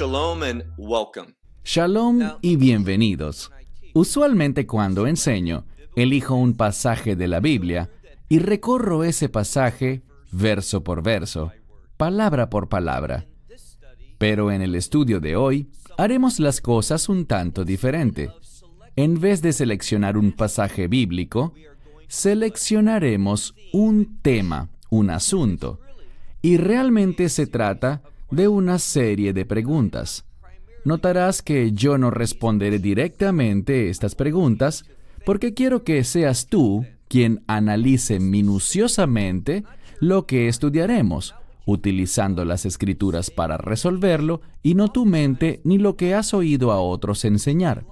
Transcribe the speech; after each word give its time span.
Shalom 0.00 0.42
and 0.44 0.64
welcome. 0.78 1.34
Shalom 1.62 2.22
y 2.40 2.56
bienvenidos. 2.56 3.52
Usualmente 3.92 4.66
cuando 4.66 5.06
enseño, 5.06 5.66
elijo 5.94 6.36
un 6.36 6.54
pasaje 6.54 7.16
de 7.16 7.28
la 7.28 7.40
Biblia 7.40 7.90
y 8.26 8.38
recorro 8.38 9.04
ese 9.04 9.28
pasaje 9.28 10.00
verso 10.32 10.82
por 10.82 11.02
verso, 11.02 11.52
palabra 11.98 12.48
por 12.48 12.70
palabra. 12.70 13.26
Pero 14.16 14.50
en 14.50 14.62
el 14.62 14.74
estudio 14.74 15.20
de 15.20 15.36
hoy 15.36 15.68
haremos 15.98 16.40
las 16.40 16.62
cosas 16.62 17.10
un 17.10 17.26
tanto 17.26 17.66
diferente. 17.66 18.30
En 18.96 19.20
vez 19.20 19.42
de 19.42 19.52
seleccionar 19.52 20.16
un 20.16 20.32
pasaje 20.32 20.88
bíblico, 20.88 21.52
seleccionaremos 22.08 23.54
un 23.74 24.18
tema, 24.22 24.70
un 24.88 25.10
asunto, 25.10 25.78
y 26.40 26.56
realmente 26.56 27.28
se 27.28 27.46
trata 27.46 28.00
de 28.30 28.48
una 28.48 28.78
serie 28.78 29.32
de 29.32 29.44
preguntas. 29.44 30.24
Notarás 30.84 31.42
que 31.42 31.72
yo 31.72 31.98
no 31.98 32.10
responderé 32.10 32.78
directamente 32.78 33.90
estas 33.90 34.14
preguntas 34.14 34.84
porque 35.26 35.52
quiero 35.52 35.84
que 35.84 36.02
seas 36.04 36.46
tú 36.46 36.86
quien 37.08 37.42
analice 37.46 38.20
minuciosamente 38.20 39.64
lo 40.00 40.26
que 40.26 40.48
estudiaremos, 40.48 41.34
utilizando 41.66 42.44
las 42.44 42.64
escrituras 42.64 43.30
para 43.30 43.58
resolverlo 43.58 44.40
y 44.62 44.74
no 44.74 44.88
tu 44.88 45.04
mente 45.04 45.60
ni 45.64 45.76
lo 45.76 45.96
que 45.96 46.14
has 46.14 46.32
oído 46.32 46.72
a 46.72 46.80
otros 46.80 47.24
enseñar. 47.24 47.84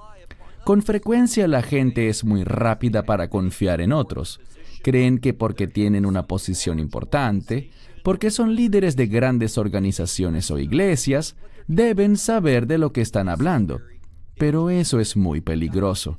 Con 0.64 0.83
frecuencia 0.83 1.48
la 1.48 1.62
gente 1.62 2.09
es 2.09 2.25
muy 2.25 2.45
rápida 2.45 3.05
para 3.05 3.28
confiar 3.28 3.81
en 3.81 3.92
otros. 3.92 4.41
Creen 4.83 5.19
que 5.19 5.34
porque 5.34 5.66
tienen 5.66 6.06
una 6.06 6.27
posición 6.27 6.78
importante, 6.78 7.70
porque 8.09 8.31
son 8.31 8.56
líderes 8.56 8.97
de 8.97 9.06
grandes 9.06 9.59
organizaciones 9.59 10.51
o 10.51 10.59
iglesias, 10.59 11.37
deben 11.67 12.17
saber 12.17 12.67
de 12.67 12.78
lo 12.78 12.91
que 12.91 13.03
están 13.03 13.28
hablando. 13.28 13.83
Pero 14.39 14.70
eso 14.70 14.98
es 14.98 15.15
muy 15.15 15.42
peligroso. 15.42 16.17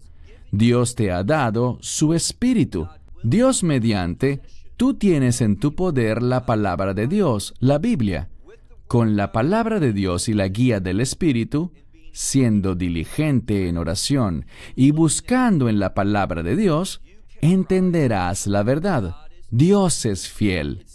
Dios 0.52 0.94
te 0.94 1.10
ha 1.10 1.24
dado 1.24 1.80
su 1.82 2.14
espíritu. 2.14 2.88
Dios 3.24 3.64
mediante, 3.64 4.40
tú 4.78 4.94
tienes 4.94 5.42
en 5.42 5.58
tu 5.58 5.74
poder 5.74 6.22
la 6.22 6.46
palabra 6.46 6.94
de 6.94 7.08
Dios, 7.08 7.56
la 7.58 7.80
Biblia. 7.80 8.30
Con 8.88 9.16
la 9.16 9.32
palabra 9.32 9.80
de 9.80 9.92
Dios 9.92 10.30
y 10.30 10.36
la 10.36 10.48
guía 10.48 10.80
del 10.80 11.00
espíritu, 11.00 11.72
siendo 12.14 12.76
diligente 12.76 13.68
en 13.68 13.80
oración 13.80 14.46
y 14.76 14.92
buscando 14.92 15.68
en 15.68 15.80
la 15.80 15.96
palabra 15.96 16.44
de 16.44 16.56
Dios, 16.56 17.02
entenderás 17.42 18.46
la 18.46 18.62
verdad. 18.62 19.16
Dios 19.50 20.06
es 20.06 20.30
fiel 20.30 20.86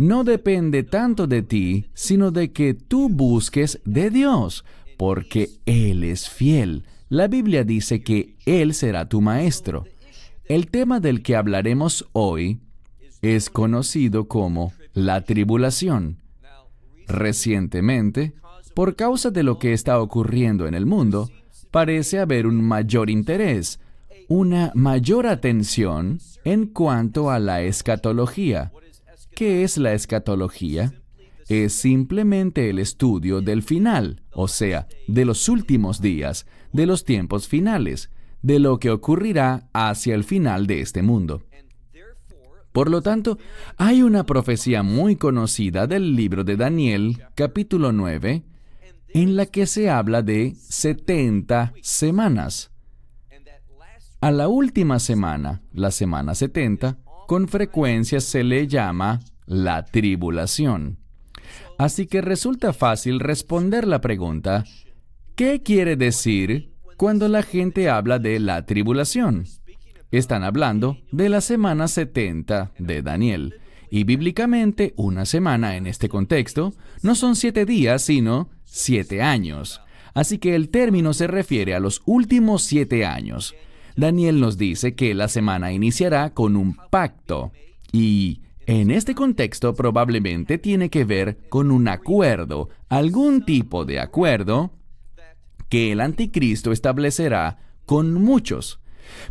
no 0.00 0.24
depende 0.24 0.82
tanto 0.82 1.26
de 1.26 1.42
ti, 1.42 1.90
sino 1.92 2.30
de 2.30 2.52
que 2.52 2.72
tú 2.72 3.10
busques 3.10 3.82
de 3.84 4.08
Dios, 4.08 4.64
porque 4.96 5.50
Él 5.66 6.04
es 6.04 6.30
fiel. 6.30 6.84
La 7.10 7.28
Biblia 7.28 7.64
dice 7.64 8.02
que 8.02 8.34
Él 8.46 8.72
será 8.72 9.10
tu 9.10 9.20
maestro. 9.20 9.84
El 10.46 10.70
tema 10.70 11.00
del 11.00 11.22
que 11.22 11.36
hablaremos 11.36 12.08
hoy 12.14 12.60
es 13.20 13.50
conocido 13.50 14.26
como 14.26 14.72
la 14.94 15.20
tribulación. 15.20 16.16
Recientemente, 17.06 18.32
por 18.74 18.96
causa 18.96 19.30
de 19.30 19.42
lo 19.42 19.58
que 19.58 19.74
está 19.74 20.00
ocurriendo 20.00 20.66
en 20.66 20.72
el 20.72 20.86
mundo, 20.86 21.28
parece 21.70 22.20
haber 22.20 22.46
un 22.46 22.64
mayor 22.64 23.10
interés, 23.10 23.80
una 24.28 24.72
mayor 24.74 25.26
atención 25.26 26.20
en 26.44 26.68
cuanto 26.68 27.30
a 27.30 27.38
la 27.38 27.60
escatología. 27.60 28.72
¿Qué 29.40 29.64
es 29.64 29.78
la 29.78 29.94
escatología? 29.94 30.92
Es 31.48 31.72
simplemente 31.72 32.68
el 32.68 32.78
estudio 32.78 33.40
del 33.40 33.62
final, 33.62 34.22
o 34.32 34.48
sea, 34.48 34.86
de 35.08 35.24
los 35.24 35.48
últimos 35.48 36.02
días, 36.02 36.44
de 36.74 36.84
los 36.84 37.06
tiempos 37.06 37.48
finales, 37.48 38.10
de 38.42 38.58
lo 38.58 38.78
que 38.78 38.90
ocurrirá 38.90 39.70
hacia 39.72 40.14
el 40.14 40.24
final 40.24 40.66
de 40.66 40.82
este 40.82 41.00
mundo. 41.00 41.42
Por 42.70 42.90
lo 42.90 43.00
tanto, 43.00 43.38
hay 43.78 44.02
una 44.02 44.26
profecía 44.26 44.82
muy 44.82 45.16
conocida 45.16 45.86
del 45.86 46.14
libro 46.14 46.44
de 46.44 46.58
Daniel, 46.58 47.22
capítulo 47.34 47.92
9, 47.92 48.42
en 49.14 49.36
la 49.36 49.46
que 49.46 49.64
se 49.64 49.88
habla 49.88 50.20
de 50.20 50.54
70 50.54 51.72
semanas. 51.80 52.72
A 54.20 54.32
la 54.32 54.48
última 54.48 54.98
semana, 54.98 55.62
la 55.72 55.90
semana 55.90 56.34
70, 56.34 56.98
con 57.26 57.48
frecuencia 57.48 58.20
se 58.20 58.42
le 58.42 58.66
llama 58.66 59.20
la 59.50 59.84
tribulación. 59.84 60.98
Así 61.76 62.06
que 62.06 62.20
resulta 62.20 62.72
fácil 62.72 63.18
responder 63.18 63.86
la 63.86 64.00
pregunta, 64.00 64.64
¿qué 65.34 65.60
quiere 65.60 65.96
decir 65.96 66.72
cuando 66.96 67.28
la 67.28 67.42
gente 67.42 67.90
habla 67.90 68.20
de 68.20 68.38
la 68.38 68.64
tribulación? 68.64 69.46
Están 70.12 70.44
hablando 70.44 70.98
de 71.10 71.28
la 71.28 71.40
semana 71.40 71.88
70 71.88 72.72
de 72.78 73.02
Daniel. 73.02 73.54
Y 73.90 74.04
bíblicamente, 74.04 74.94
una 74.96 75.26
semana 75.26 75.76
en 75.76 75.88
este 75.88 76.08
contexto 76.08 76.72
no 77.02 77.16
son 77.16 77.34
siete 77.34 77.66
días, 77.66 78.02
sino 78.02 78.50
siete 78.64 79.20
años. 79.20 79.80
Así 80.14 80.38
que 80.38 80.54
el 80.54 80.68
término 80.68 81.12
se 81.12 81.26
refiere 81.26 81.74
a 81.74 81.80
los 81.80 82.02
últimos 82.06 82.62
siete 82.62 83.04
años. 83.04 83.56
Daniel 83.96 84.38
nos 84.38 84.58
dice 84.58 84.94
que 84.94 85.12
la 85.12 85.26
semana 85.26 85.72
iniciará 85.72 86.34
con 86.34 86.56
un 86.56 86.76
pacto 86.90 87.50
y 87.90 88.42
en 88.70 88.92
este 88.92 89.16
contexto 89.16 89.74
probablemente 89.74 90.56
tiene 90.56 90.90
que 90.90 91.04
ver 91.04 91.38
con 91.48 91.72
un 91.72 91.88
acuerdo, 91.88 92.68
algún 92.88 93.44
tipo 93.44 93.84
de 93.84 93.98
acuerdo 93.98 94.70
que 95.68 95.90
el 95.90 96.00
anticristo 96.00 96.70
establecerá 96.70 97.58
con 97.84 98.14
muchos. 98.14 98.78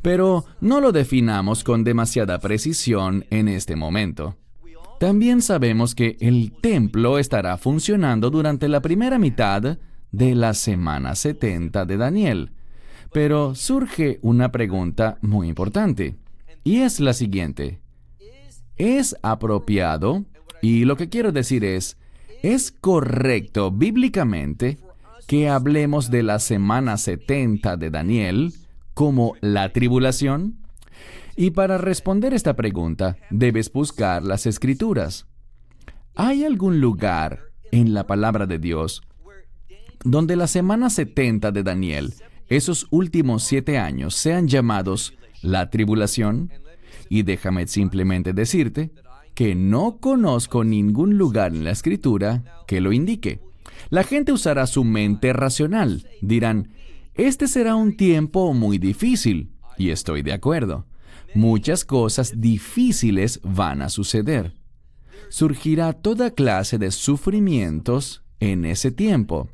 Pero 0.01 0.43
no 0.59 0.81
lo 0.81 0.91
definamos 0.91 1.63
con 1.63 1.85
demasiada 1.85 2.39
precisión 2.39 3.25
en 3.29 3.47
este 3.47 3.77
momento. 3.77 4.35
También 4.99 5.41
sabemos 5.41 5.95
que 5.95 6.17
el 6.19 6.51
templo 6.51 7.17
estará 7.17 7.55
funcionando 7.55 8.29
durante 8.29 8.67
la 8.67 8.81
primera 8.81 9.17
mitad 9.17 9.77
de 10.11 10.35
la 10.35 10.53
semana 10.53 11.15
70 11.15 11.85
de 11.85 11.95
Daniel. 11.95 12.51
Pero 13.13 13.55
surge 13.55 14.19
una 14.21 14.51
pregunta 14.51 15.17
muy 15.21 15.47
importante, 15.47 16.17
y 16.65 16.81
es 16.81 16.99
la 16.99 17.13
siguiente. 17.13 17.79
¿Es 18.79 19.17
apropiado? 19.23 20.23
Y 20.61 20.85
lo 20.85 20.95
que 20.95 21.09
quiero 21.09 21.33
decir 21.33 21.65
es, 21.65 21.97
¿es 22.41 22.71
correcto 22.71 23.71
bíblicamente 23.71 24.77
que 25.27 25.49
hablemos 25.49 26.09
de 26.09 26.23
la 26.23 26.39
semana 26.39 26.95
70 26.95 27.75
de 27.75 27.89
Daniel 27.91 28.53
como 28.93 29.35
la 29.41 29.73
tribulación? 29.73 30.59
Y 31.35 31.51
para 31.51 31.77
responder 31.77 32.33
esta 32.33 32.55
pregunta, 32.55 33.17
debes 33.29 33.71
buscar 33.71 34.23
las 34.23 34.45
escrituras. 34.45 35.27
¿Hay 36.15 36.45
algún 36.45 36.79
lugar 36.79 37.51
en 37.71 37.93
la 37.93 38.07
palabra 38.07 38.45
de 38.45 38.59
Dios 38.59 39.03
donde 40.05 40.37
la 40.37 40.47
semana 40.47 40.89
70 40.89 41.51
de 41.51 41.63
Daniel 41.63 42.13
esos 42.47 42.87
últimos 42.91 43.43
siete 43.43 43.77
años 43.77 44.15
sean 44.15 44.47
llamados 44.47 45.13
la 45.41 45.69
tribulación? 45.69 46.49
Y 47.09 47.23
déjame 47.23 47.67
simplemente 47.67 48.33
decirte 48.33 48.91
que 49.33 49.55
no 49.55 49.97
conozco 49.99 50.63
ningún 50.63 51.17
lugar 51.17 51.55
en 51.55 51.63
la 51.63 51.71
escritura 51.71 52.43
que 52.67 52.81
lo 52.81 52.91
indique. 52.91 53.39
La 53.89 54.03
gente 54.03 54.31
usará 54.31 54.67
su 54.67 54.83
mente 54.83 55.33
racional. 55.33 56.07
Dirán, 56.21 56.69
este 57.15 57.47
será 57.47 57.75
un 57.75 57.97
tiempo 57.97 58.53
muy 58.53 58.77
difícil. 58.77 59.51
Y 59.77 59.89
estoy 59.89 60.21
de 60.21 60.33
acuerdo. 60.33 60.85
Muchas 61.33 61.85
cosas 61.85 62.39
difíciles 62.39 63.39
van 63.43 63.81
a 63.81 63.89
suceder. 63.89 64.53
Surgirá 65.29 65.93
toda 65.93 66.31
clase 66.31 66.77
de 66.77 66.91
sufrimientos 66.91 68.23
en 68.39 68.65
ese 68.65 68.91
tiempo. 68.91 69.49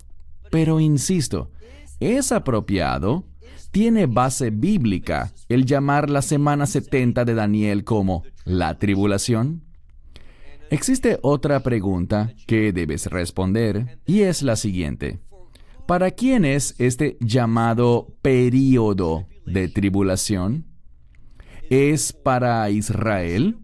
Pero 0.52 0.80
insisto, 0.80 1.52
es 2.00 2.32
apropiado, 2.32 3.26
tiene 3.76 4.06
base 4.06 4.52
bíblica 4.52 5.34
el 5.50 5.66
llamar 5.66 6.10
la 6.10 6.22
semana 6.22 6.66
70 6.66 7.26
de 7.26 7.34
Daniel 7.34 7.84
como 7.84 8.24
la 8.46 8.80
tribulación. 8.80 9.66
Existe 10.70 11.20
otra 11.24 11.60
pregunta 11.60 12.32
que 12.48 12.72
debes 12.72 13.08
responder 13.08 14.00
y 14.06 14.22
es 14.22 14.44
la 14.44 14.56
siguiente. 14.56 15.20
¿Para 15.88 16.12
quién 16.12 16.46
es 16.46 16.76
este 16.78 17.18
llamado 17.20 18.16
período 18.22 19.28
de 19.46 19.68
tribulación? 19.68 20.68
¿Es 21.70 22.14
para 22.14 22.70
Israel? 22.70 23.58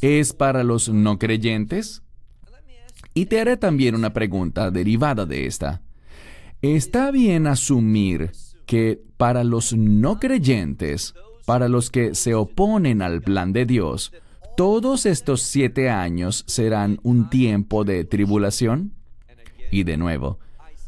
¿Es 0.00 0.32
para 0.32 0.64
los 0.64 0.88
no 0.88 1.20
creyentes? 1.20 2.02
Y 3.14 3.26
te 3.26 3.40
haré 3.40 3.56
también 3.56 3.94
una 3.94 4.12
pregunta 4.12 4.72
derivada 4.72 5.26
de 5.26 5.46
esta. 5.46 5.80
Está 6.60 7.12
bien 7.12 7.46
asumir 7.46 8.32
que 8.66 9.06
para 9.18 9.44
los 9.44 9.74
no 9.76 10.18
creyentes, 10.18 11.14
para 11.44 11.68
los 11.68 11.90
que 11.90 12.14
se 12.14 12.34
oponen 12.34 13.02
al 13.02 13.20
plan 13.20 13.52
de 13.52 13.66
Dios, 13.66 14.12
todos 14.56 15.06
estos 15.06 15.42
siete 15.42 15.90
años 15.90 16.44
serán 16.46 16.98
un 17.02 17.28
tiempo 17.28 17.84
de 17.84 18.04
tribulación. 18.04 18.94
Y 19.70 19.84
de 19.84 19.98
nuevo, 19.98 20.38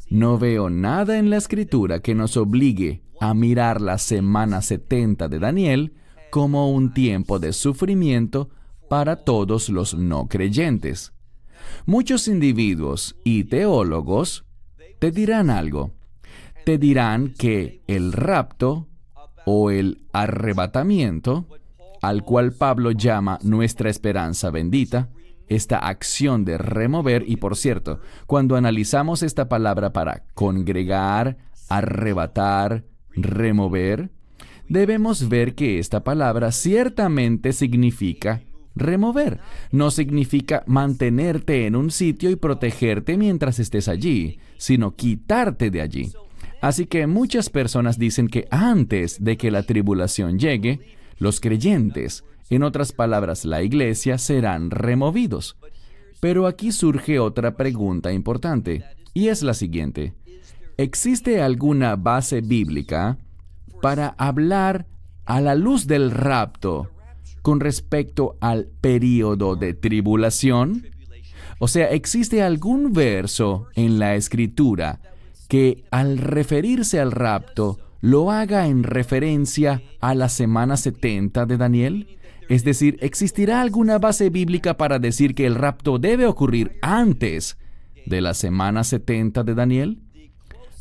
No 0.08 0.38
veo 0.38 0.70
nada 0.70 1.18
en 1.18 1.30
la 1.30 1.36
escritura 1.36 2.00
que 2.00 2.16
nos 2.16 2.36
obligue 2.36 3.02
a 3.20 3.32
mirar 3.32 3.80
la 3.80 3.96
semana 3.96 4.60
70 4.60 5.28
de 5.28 5.38
Daniel 5.38 5.92
como 6.30 6.72
un 6.72 6.92
tiempo 6.92 7.38
de 7.38 7.52
sufrimiento 7.52 8.50
para 8.88 9.16
todos 9.16 9.68
los 9.68 9.94
no 9.94 10.26
creyentes. 10.26 11.12
Muchos 11.86 12.26
individuos 12.26 13.14
y 13.22 13.44
teólogos 13.44 14.44
te 14.98 15.12
dirán 15.12 15.48
algo. 15.48 15.92
Te 16.64 16.78
dirán 16.78 17.34
que 17.36 17.82
el 17.86 18.12
rapto 18.12 18.88
o 19.44 19.70
el 19.70 20.02
arrebatamiento, 20.12 21.46
al 22.02 22.22
cual 22.24 22.52
Pablo 22.52 22.90
llama 22.92 23.38
nuestra 23.42 23.90
esperanza 23.90 24.50
bendita, 24.50 25.08
esta 25.48 25.78
acción 25.78 26.44
de 26.44 26.58
remover, 26.58 27.24
y 27.26 27.36
por 27.36 27.56
cierto, 27.56 28.00
cuando 28.26 28.56
analizamos 28.56 29.22
esta 29.22 29.48
palabra 29.48 29.92
para 29.92 30.22
congregar, 30.34 31.38
arrebatar, 31.68 32.84
remover, 33.10 34.10
debemos 34.68 35.28
ver 35.28 35.54
que 35.54 35.80
esta 35.80 36.04
palabra 36.04 36.52
ciertamente 36.52 37.52
significa 37.52 38.42
remover. 38.76 39.40
No 39.72 39.90
significa 39.90 40.62
mantenerte 40.66 41.66
en 41.66 41.74
un 41.74 41.90
sitio 41.90 42.30
y 42.30 42.36
protegerte 42.36 43.16
mientras 43.16 43.58
estés 43.58 43.88
allí, 43.88 44.38
sino 44.56 44.94
quitarte 44.94 45.70
de 45.70 45.80
allí. 45.80 46.12
Así 46.60 46.86
que 46.86 47.06
muchas 47.06 47.48
personas 47.48 47.98
dicen 47.98 48.28
que 48.28 48.46
antes 48.50 49.22
de 49.22 49.36
que 49.36 49.50
la 49.50 49.62
tribulación 49.62 50.38
llegue, 50.38 50.80
los 51.18 51.40
creyentes, 51.40 52.24
en 52.50 52.62
otras 52.62 52.92
palabras, 52.92 53.44
la 53.44 53.62
iglesia, 53.62 54.18
serán 54.18 54.70
removidos. 54.70 55.56
Pero 56.20 56.46
aquí 56.46 56.72
surge 56.72 57.18
otra 57.18 57.56
pregunta 57.56 58.12
importante, 58.12 58.84
y 59.14 59.28
es 59.28 59.42
la 59.42 59.54
siguiente. 59.54 60.14
¿Existe 60.76 61.40
alguna 61.40 61.96
base 61.96 62.40
bíblica 62.40 63.18
para 63.80 64.08
hablar 64.18 64.86
a 65.24 65.40
la 65.40 65.54
luz 65.54 65.86
del 65.86 66.10
rapto 66.10 66.90
con 67.42 67.60
respecto 67.60 68.36
al 68.40 68.66
periodo 68.80 69.56
de 69.56 69.72
tribulación? 69.72 70.86
O 71.58 71.68
sea, 71.68 71.90
¿existe 71.90 72.42
algún 72.42 72.92
verso 72.92 73.68
en 73.74 73.98
la 73.98 74.14
escritura 74.14 75.00
que 75.50 75.84
al 75.90 76.16
referirse 76.16 77.00
al 77.00 77.10
rapto 77.10 77.80
lo 78.00 78.30
haga 78.30 78.68
en 78.68 78.84
referencia 78.84 79.82
a 80.00 80.14
la 80.14 80.28
semana 80.28 80.76
70 80.76 81.44
de 81.44 81.56
Daniel? 81.56 82.18
Es 82.48 82.62
decir, 82.62 82.98
¿existirá 83.00 83.60
alguna 83.60 83.98
base 83.98 84.30
bíblica 84.30 84.76
para 84.76 85.00
decir 85.00 85.34
que 85.34 85.46
el 85.46 85.56
rapto 85.56 85.98
debe 85.98 86.26
ocurrir 86.26 86.78
antes 86.82 87.58
de 88.06 88.20
la 88.20 88.32
semana 88.32 88.84
70 88.84 89.42
de 89.42 89.54
Daniel? 89.54 89.98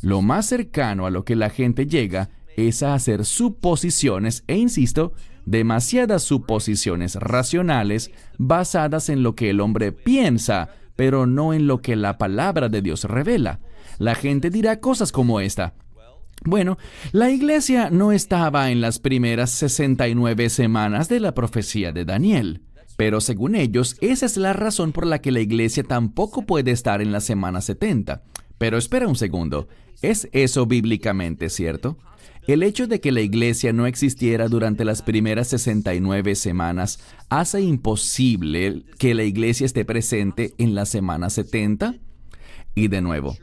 Lo 0.02 0.22
más 0.22 0.46
cercano 0.46 1.04
a 1.04 1.10
lo 1.10 1.24
que 1.24 1.34
la 1.34 1.50
gente 1.50 1.86
llega 1.86 2.30
es 2.56 2.84
a 2.84 2.94
hacer 2.94 3.24
suposiciones, 3.24 4.44
e 4.46 4.56
insisto, 4.56 5.14
demasiadas 5.46 6.22
suposiciones 6.22 7.16
racionales 7.16 8.12
basadas 8.38 9.08
en 9.08 9.24
lo 9.24 9.34
que 9.34 9.50
el 9.50 9.60
hombre 9.60 9.90
piensa, 9.90 10.70
pero 11.00 11.24
no 11.24 11.54
en 11.54 11.66
lo 11.66 11.80
que 11.80 11.96
la 11.96 12.18
palabra 12.18 12.68
de 12.68 12.82
Dios 12.82 13.04
revela. 13.04 13.60
La 13.96 14.14
gente 14.14 14.50
dirá 14.50 14.80
cosas 14.80 15.12
como 15.12 15.40
esta. 15.40 15.72
Bueno, 16.44 16.76
la 17.12 17.30
iglesia 17.30 17.88
no 17.88 18.12
estaba 18.12 18.70
en 18.70 18.82
las 18.82 18.98
primeras 18.98 19.48
69 19.48 20.50
semanas 20.50 21.08
de 21.08 21.20
la 21.20 21.32
profecía 21.32 21.90
de 21.92 22.04
Daniel, 22.04 22.60
pero 22.98 23.22
según 23.22 23.54
ellos, 23.54 23.96
esa 24.02 24.26
es 24.26 24.36
la 24.36 24.52
razón 24.52 24.92
por 24.92 25.06
la 25.06 25.22
que 25.22 25.32
la 25.32 25.40
iglesia 25.40 25.84
tampoco 25.84 26.42
puede 26.42 26.70
estar 26.70 27.00
en 27.00 27.12
la 27.12 27.20
semana 27.20 27.62
70. 27.62 28.22
Pero 28.58 28.76
espera 28.76 29.08
un 29.08 29.16
segundo, 29.16 29.68
¿es 30.02 30.28
eso 30.32 30.66
bíblicamente 30.66 31.48
cierto? 31.48 31.96
El 32.50 32.64
hecho 32.64 32.88
de 32.88 33.00
que 33.00 33.12
la 33.12 33.20
iglesia 33.20 33.72
no 33.72 33.86
existiera 33.86 34.48
durante 34.48 34.84
las 34.84 35.02
primeras 35.02 35.46
69 35.46 36.34
semanas 36.34 36.98
hace 37.28 37.60
imposible 37.60 38.82
que 38.98 39.14
la 39.14 39.22
iglesia 39.22 39.66
esté 39.66 39.84
presente 39.84 40.52
en 40.58 40.74
la 40.74 40.84
semana 40.84 41.30
70. 41.30 41.94
Y 42.74 42.88
de 42.88 43.02
nuevo, 43.02 43.36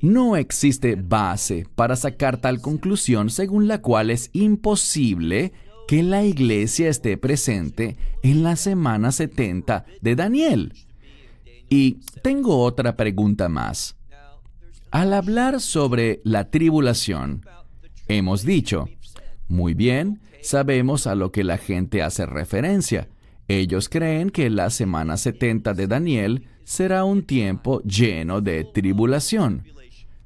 no 0.00 0.36
existe 0.36 0.94
base 0.94 1.66
para 1.74 1.96
sacar 1.96 2.36
tal 2.36 2.60
conclusión 2.60 3.30
según 3.30 3.66
la 3.66 3.82
cual 3.82 4.10
es 4.10 4.30
imposible 4.32 5.52
que 5.88 6.04
la 6.04 6.24
iglesia 6.24 6.88
esté 6.88 7.16
presente 7.16 7.96
en 8.22 8.44
la 8.44 8.54
semana 8.54 9.10
70 9.10 9.86
de 10.00 10.14
Daniel. 10.14 10.72
Y 11.68 11.94
tengo 12.22 12.62
otra 12.62 12.94
pregunta 12.94 13.48
más. 13.48 13.96
Al 14.92 15.14
hablar 15.14 15.60
sobre 15.60 16.20
la 16.22 16.48
tribulación, 16.48 17.42
hemos 18.08 18.44
dicho, 18.44 18.88
muy 19.48 19.74
bien, 19.74 20.20
sabemos 20.42 21.06
a 21.06 21.14
lo 21.14 21.32
que 21.32 21.44
la 21.44 21.58
gente 21.58 22.02
hace 22.02 22.26
referencia. 22.26 23.08
Ellos 23.48 23.88
creen 23.88 24.30
que 24.30 24.50
la 24.50 24.70
semana 24.70 25.16
70 25.16 25.74
de 25.74 25.86
Daniel 25.86 26.48
será 26.64 27.04
un 27.04 27.22
tiempo 27.24 27.80
lleno 27.82 28.40
de 28.40 28.64
tribulación. 28.64 29.64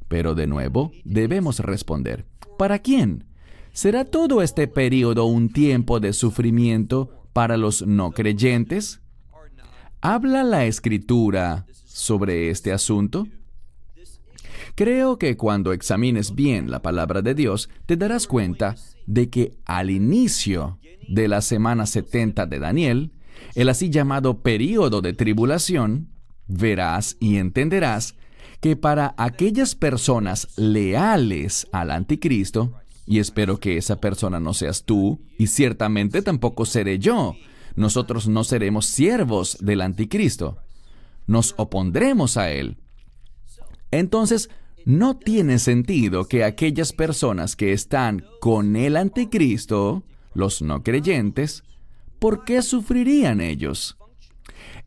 Pero 0.09 0.35
de 0.35 0.47
nuevo, 0.47 0.91
debemos 1.05 1.61
responder, 1.61 2.25
¿para 2.59 2.79
quién? 2.79 3.25
¿Será 3.73 4.05
todo 4.05 4.43
este 4.43 4.67
periodo 4.67 5.26
un 5.26 5.53
tiempo 5.53 6.00
de 6.00 6.12
sufrimiento 6.12 7.26
para 7.33 7.56
los 7.56 7.87
no 7.87 8.11
creyentes? 8.11 9.00
¿Habla 10.00 10.43
la 10.43 10.65
escritura 10.65 11.67
sobre 11.85 12.50
este 12.50 12.73
asunto? 12.73 13.26
Creo 14.75 15.19
que 15.19 15.37
cuando 15.37 15.72
examines 15.72 16.34
bien 16.34 16.70
la 16.70 16.82
palabra 16.82 17.22
de 17.22 17.34
Dios, 17.34 17.69
te 17.87 17.96
darás 17.96 18.26
cuenta 18.26 18.76
de 19.06 19.28
que 19.28 19.52
al 19.64 19.90
inicio 19.90 20.78
de 21.08 21.28
la 21.28 21.40
semana 21.40 21.87
70 21.87 22.46
de 22.46 22.58
Daniel, 22.58 23.12
el 23.55 23.69
así 23.69 23.90
llamado 23.90 24.43
período 24.43 25.00
de 25.00 25.12
tribulación, 25.12 26.08
verás 26.46 27.17
y 27.20 27.37
entenderás 27.37 28.14
que 28.61 28.76
para 28.76 29.14
aquellas 29.17 29.75
personas 29.75 30.49
leales 30.56 31.66
al 31.73 31.90
anticristo, 31.90 32.75
y 33.06 33.19
espero 33.19 33.58
que 33.58 33.76
esa 33.76 34.00
persona 34.00 34.38
no 34.38 34.54
seas 34.54 34.85
tú, 34.85 35.21
y 35.38 35.47
ciertamente 35.47 36.23
tampoco 36.23 36.66
seré 36.66 36.99
yo, 36.99 37.35
nosotros 37.75 38.28
no 38.28 38.45
seremos 38.45 38.87
siervos 38.87 39.56
del 39.61 39.80
anticristo, 39.80 40.59
nos 41.26 41.54
opondremos 41.56 42.37
a 42.37 42.50
él. 42.50 42.76
Entonces, 43.90 44.50
no 44.85 45.18
tiene 45.18 45.59
sentido 45.59 46.26
que 46.26 46.44
aquellas 46.44 46.92
personas 46.92 47.56
que 47.56 47.73
están 47.73 48.25
con 48.40 48.76
el 48.76 48.97
anticristo, 48.97 50.04
los 50.35 50.62
no 50.62 50.82
creyentes, 50.82 51.62
¿por 52.18 52.44
qué 52.44 52.62
sufrirían 52.62 53.40
ellos? 53.40 53.97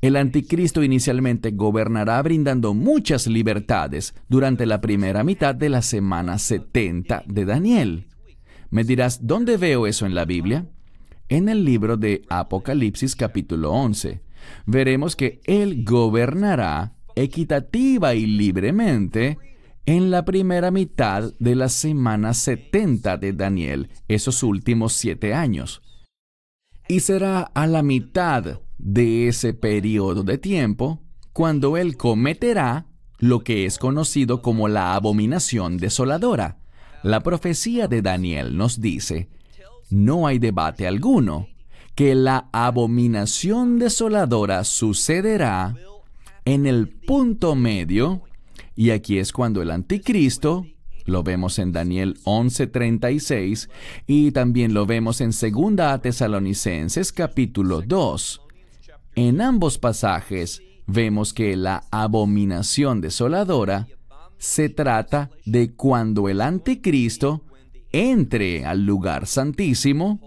El 0.02 0.18
anticristo 0.18 0.84
inicialmente 0.84 1.52
gobernará 1.52 2.22
brindando 2.22 2.74
muchas 2.74 3.28
libertades 3.28 4.14
durante 4.28 4.66
la 4.66 4.82
primera 4.82 5.24
mitad 5.24 5.56
de 5.56 5.70
la 5.70 5.82
semana 5.82 6.40
70 6.40 7.24
de 7.26 7.46
Daniel. 7.46 8.08
Me 8.70 8.84
dirás, 8.84 9.26
¿dónde 9.26 9.56
veo 9.58 9.88
eso 9.88 10.06
en 10.06 10.16
la 10.16 10.26
Biblia? 10.26 10.68
En 11.30 11.48
el 11.48 11.64
libro 11.64 11.96
de 11.96 12.24
Apocalipsis 12.30 13.16
capítulo 13.16 13.72
11. 13.72 14.22
Veremos 14.66 15.16
que 15.16 15.40
Él 15.46 15.86
gobernará 15.86 16.96
equitativa 17.16 18.16
y 18.16 18.26
libremente 18.26 19.38
en 19.86 20.12
la 20.12 20.24
primera 20.24 20.72
mitad 20.72 21.34
de 21.40 21.56
la 21.56 21.70
semana 21.70 22.34
70 22.34 23.18
de 23.18 23.34
Daniel, 23.34 23.90
esos 24.08 24.44
últimos 24.44 24.94
siete 24.94 25.34
años. 25.34 25.82
Y 26.88 27.02
será 27.02 27.42
a 27.42 27.68
la 27.68 27.84
mitad 27.84 28.62
de 28.78 29.28
ese 29.28 29.54
periodo 29.54 30.24
de 30.24 30.38
tiempo 30.38 31.02
cuando 31.34 31.78
Él 31.78 31.98
cometerá 31.98 32.88
lo 33.20 33.44
que 33.44 33.66
es 33.66 33.78
conocido 33.78 34.42
como 34.42 34.68
la 34.68 34.96
abominación 34.96 35.78
desoladora. 35.78 36.60
La 37.04 37.22
profecía 37.22 37.88
de 37.88 38.02
Daniel 38.02 38.58
nos 38.58 38.80
dice, 38.80 39.30
no 39.90 40.28
hay 40.28 40.40
debate 40.40 40.88
alguno, 40.88 41.48
que 41.96 42.16
la 42.16 42.50
abominación 42.52 43.80
desoladora 43.80 44.64
sucederá 44.64 45.76
en 46.46 46.66
el 46.66 46.90
punto 46.90 47.56
medio, 47.56 48.24
y 48.76 48.90
aquí 48.90 49.18
es 49.18 49.32
cuando 49.32 49.62
el 49.62 49.72
anticristo, 49.72 50.66
lo 51.06 51.24
vemos 51.24 51.60
en 51.60 51.72
Daniel 51.72 52.18
11:36 52.24 53.70
y 54.08 54.32
también 54.32 54.74
lo 54.74 54.86
vemos 54.86 55.22
en 55.22 55.32
2 55.32 56.02
Tesalonicenses 56.02 57.12
capítulo 57.12 57.82
2. 57.82 58.42
En 59.16 59.42
ambos 59.42 59.78
pasajes 59.78 60.62
vemos 60.88 61.34
que 61.34 61.56
la 61.56 61.84
abominación 61.92 63.02
desoladora 63.02 63.88
se 64.38 64.70
trata 64.70 65.30
de 65.46 65.74
cuando 65.74 66.30
el 66.30 66.42
anticristo 66.42 67.44
entre 67.92 68.66
al 68.66 68.86
lugar 68.86 69.28
santísimo 69.28 70.20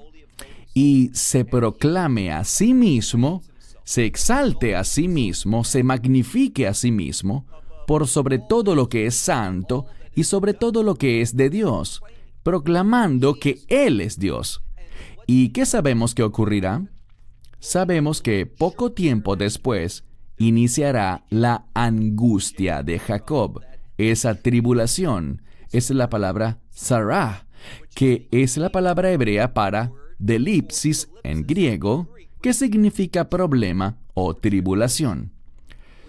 y 0.72 1.10
se 1.14 1.44
proclame 1.44 2.32
a 2.32 2.44
sí 2.44 2.74
mismo 2.74 3.42
se 3.86 4.04
exalte 4.04 4.74
a 4.74 4.82
sí 4.82 5.06
mismo, 5.06 5.62
se 5.62 5.84
magnifique 5.84 6.66
a 6.66 6.74
sí 6.74 6.90
mismo 6.90 7.46
por 7.86 8.08
sobre 8.08 8.40
todo 8.40 8.74
lo 8.74 8.88
que 8.88 9.06
es 9.06 9.14
santo 9.14 9.86
y 10.12 10.24
sobre 10.24 10.54
todo 10.54 10.82
lo 10.82 10.96
que 10.96 11.20
es 11.20 11.36
de 11.36 11.50
Dios, 11.50 12.02
proclamando 12.42 13.34
que 13.34 13.60
Él 13.68 14.00
es 14.00 14.18
Dios. 14.18 14.60
¿Y 15.28 15.50
qué 15.50 15.64
sabemos 15.66 16.16
que 16.16 16.24
ocurrirá? 16.24 16.82
Sabemos 17.60 18.22
que 18.22 18.44
poco 18.44 18.90
tiempo 18.90 19.36
después 19.36 20.04
iniciará 20.36 21.24
la 21.30 21.66
angustia 21.72 22.82
de 22.82 22.98
Jacob, 22.98 23.60
esa 23.98 24.34
tribulación. 24.34 25.42
Es 25.70 25.90
la 25.90 26.10
palabra 26.10 26.58
Sarah, 26.70 27.46
que 27.94 28.26
es 28.32 28.56
la 28.56 28.70
palabra 28.70 29.12
hebrea 29.12 29.54
para 29.54 29.92
delipsis 30.18 31.08
en 31.22 31.46
griego, 31.46 32.08
que 32.46 32.54
significa 32.54 33.28
problema 33.28 33.98
o 34.14 34.32
tribulación. 34.32 35.32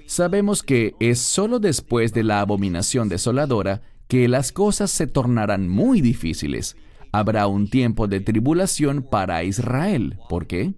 Sabemos 0.06 0.62
que 0.62 0.94
es 1.00 1.18
sólo 1.18 1.58
después 1.58 2.14
de 2.14 2.22
la 2.22 2.42
abominación 2.42 3.10
desoladora 3.10 3.82
que 4.08 4.28
las 4.28 4.52
cosas 4.52 4.92
se 4.92 5.08
tornarán 5.08 5.68
muy 5.68 6.00
difíciles. 6.00 6.78
Habrá 7.12 7.48
un 7.48 7.72
tiempo 7.72 8.08
de 8.08 8.20
tribulación 8.20 9.02
para 9.02 9.44
Israel. 9.44 10.20
¿Por 10.30 10.46
qué? 10.46 10.76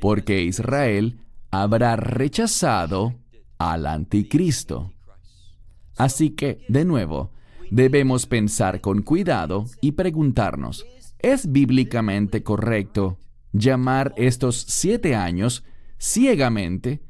Porque 0.00 0.44
Israel 0.44 1.20
habrá 1.50 1.96
rechazado 1.96 3.16
al 3.58 3.86
anticristo. 3.86 4.94
Así 5.98 6.30
que, 6.30 6.64
de 6.70 6.86
nuevo, 6.86 7.32
debemos 7.70 8.24
pensar 8.24 8.80
con 8.80 9.02
cuidado 9.02 9.66
y 9.82 9.92
preguntarnos, 9.92 10.86
¿es 11.18 11.52
bíblicamente 11.52 12.42
correcto 12.42 13.18
llamar 13.58 14.14
estos 14.16 14.64
siete 14.68 15.14
años 15.14 15.64
ciegamente 15.98 17.00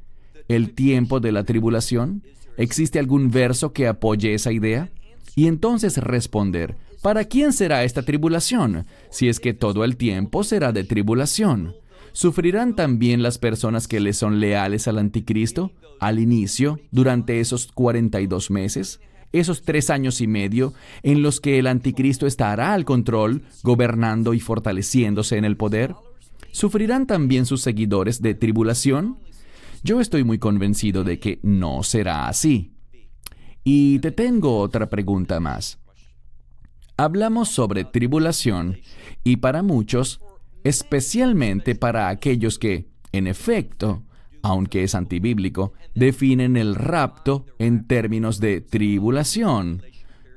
el 0.48 0.74
tiempo 0.74 1.20
de 1.20 1.32
la 1.32 1.44
tribulación? 1.44 2.22
¿Existe 2.56 2.98
algún 2.98 3.30
verso 3.30 3.72
que 3.72 3.86
apoye 3.86 4.34
esa 4.34 4.52
idea? 4.52 4.90
Y 5.34 5.46
entonces 5.46 5.98
responder, 5.98 6.76
¿para 7.02 7.24
quién 7.24 7.52
será 7.52 7.84
esta 7.84 8.02
tribulación? 8.02 8.86
Si 9.10 9.28
es 9.28 9.40
que 9.40 9.54
todo 9.54 9.84
el 9.84 9.96
tiempo 9.96 10.44
será 10.44 10.72
de 10.72 10.84
tribulación. 10.84 11.74
¿Sufrirán 12.12 12.74
también 12.74 13.22
las 13.22 13.36
personas 13.36 13.88
que 13.88 14.00
le 14.00 14.14
son 14.14 14.40
leales 14.40 14.88
al 14.88 14.98
anticristo 14.98 15.72
al 16.00 16.18
inicio, 16.18 16.80
durante 16.90 17.40
esos 17.40 17.70
42 17.72 18.50
meses? 18.50 19.00
Esos 19.32 19.62
tres 19.62 19.90
años 19.90 20.20
y 20.20 20.26
medio 20.26 20.72
en 21.02 21.22
los 21.22 21.40
que 21.40 21.58
el 21.58 21.66
anticristo 21.66 22.26
estará 22.26 22.72
al 22.72 22.84
control, 22.84 23.42
gobernando 23.62 24.32
y 24.34 24.40
fortaleciéndose 24.40 25.36
en 25.36 25.44
el 25.44 25.56
poder? 25.56 25.94
¿Sufrirán 26.56 27.06
también 27.06 27.44
sus 27.44 27.60
seguidores 27.60 28.22
de 28.22 28.32
tribulación? 28.32 29.18
Yo 29.84 30.00
estoy 30.00 30.24
muy 30.24 30.38
convencido 30.38 31.04
de 31.04 31.18
que 31.18 31.38
no 31.42 31.82
será 31.82 32.28
así. 32.28 32.72
Y 33.62 33.98
te 33.98 34.10
tengo 34.10 34.60
otra 34.60 34.88
pregunta 34.88 35.38
más. 35.38 35.78
Hablamos 36.96 37.50
sobre 37.50 37.84
tribulación 37.84 38.78
y 39.22 39.36
para 39.36 39.62
muchos, 39.62 40.22
especialmente 40.64 41.74
para 41.74 42.08
aquellos 42.08 42.58
que, 42.58 42.88
en 43.12 43.26
efecto, 43.26 44.04
aunque 44.40 44.82
es 44.82 44.94
antibíblico, 44.94 45.74
definen 45.94 46.56
el 46.56 46.74
rapto 46.74 47.44
en 47.58 47.86
términos 47.86 48.40
de 48.40 48.62
tribulación. 48.62 49.82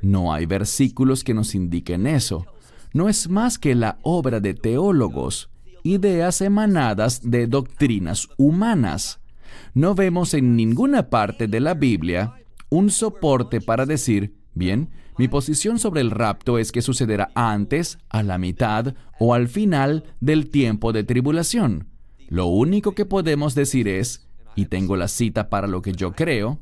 No 0.01 0.33
hay 0.33 0.45
versículos 0.47 1.23
que 1.23 1.33
nos 1.33 1.55
indiquen 1.55 2.07
eso. 2.07 2.45
No 2.91 3.07
es 3.07 3.29
más 3.29 3.57
que 3.57 3.73
la 3.73 3.99
obra 4.01 4.41
de 4.41 4.53
teólogos, 4.53 5.48
ideas 5.83 6.41
emanadas 6.41 7.21
de 7.29 7.47
doctrinas 7.47 8.29
humanas 8.37 9.19
no 9.73 9.95
vemos 9.95 10.33
en 10.33 10.55
ninguna 10.55 11.09
parte 11.09 11.47
de 11.47 11.59
la 11.59 11.73
Biblia 11.73 12.33
un 12.69 12.89
soporte 12.89 13.61
para 13.61 13.85
decir, 13.85 14.35
bien, 14.53 14.89
mi 15.17 15.27
posición 15.27 15.79
sobre 15.79 16.01
el 16.01 16.11
rapto 16.11 16.57
es 16.57 16.71
que 16.71 16.81
sucederá 16.81 17.31
antes, 17.35 17.97
a 18.09 18.23
la 18.23 18.37
mitad 18.37 18.95
o 19.19 19.33
al 19.33 19.47
final 19.47 20.03
del 20.21 20.49
tiempo 20.49 20.93
de 20.93 21.03
tribulación. 21.03 21.87
Lo 22.29 22.45
único 22.45 22.93
que 22.93 23.05
podemos 23.05 23.55
decir 23.55 23.87
es, 23.87 24.27
y 24.55 24.65
tengo 24.65 24.95
la 24.95 25.07
cita 25.07 25.49
para 25.49 25.67
lo 25.67 25.81
que 25.81 25.93
yo 25.93 26.13
creo, 26.13 26.59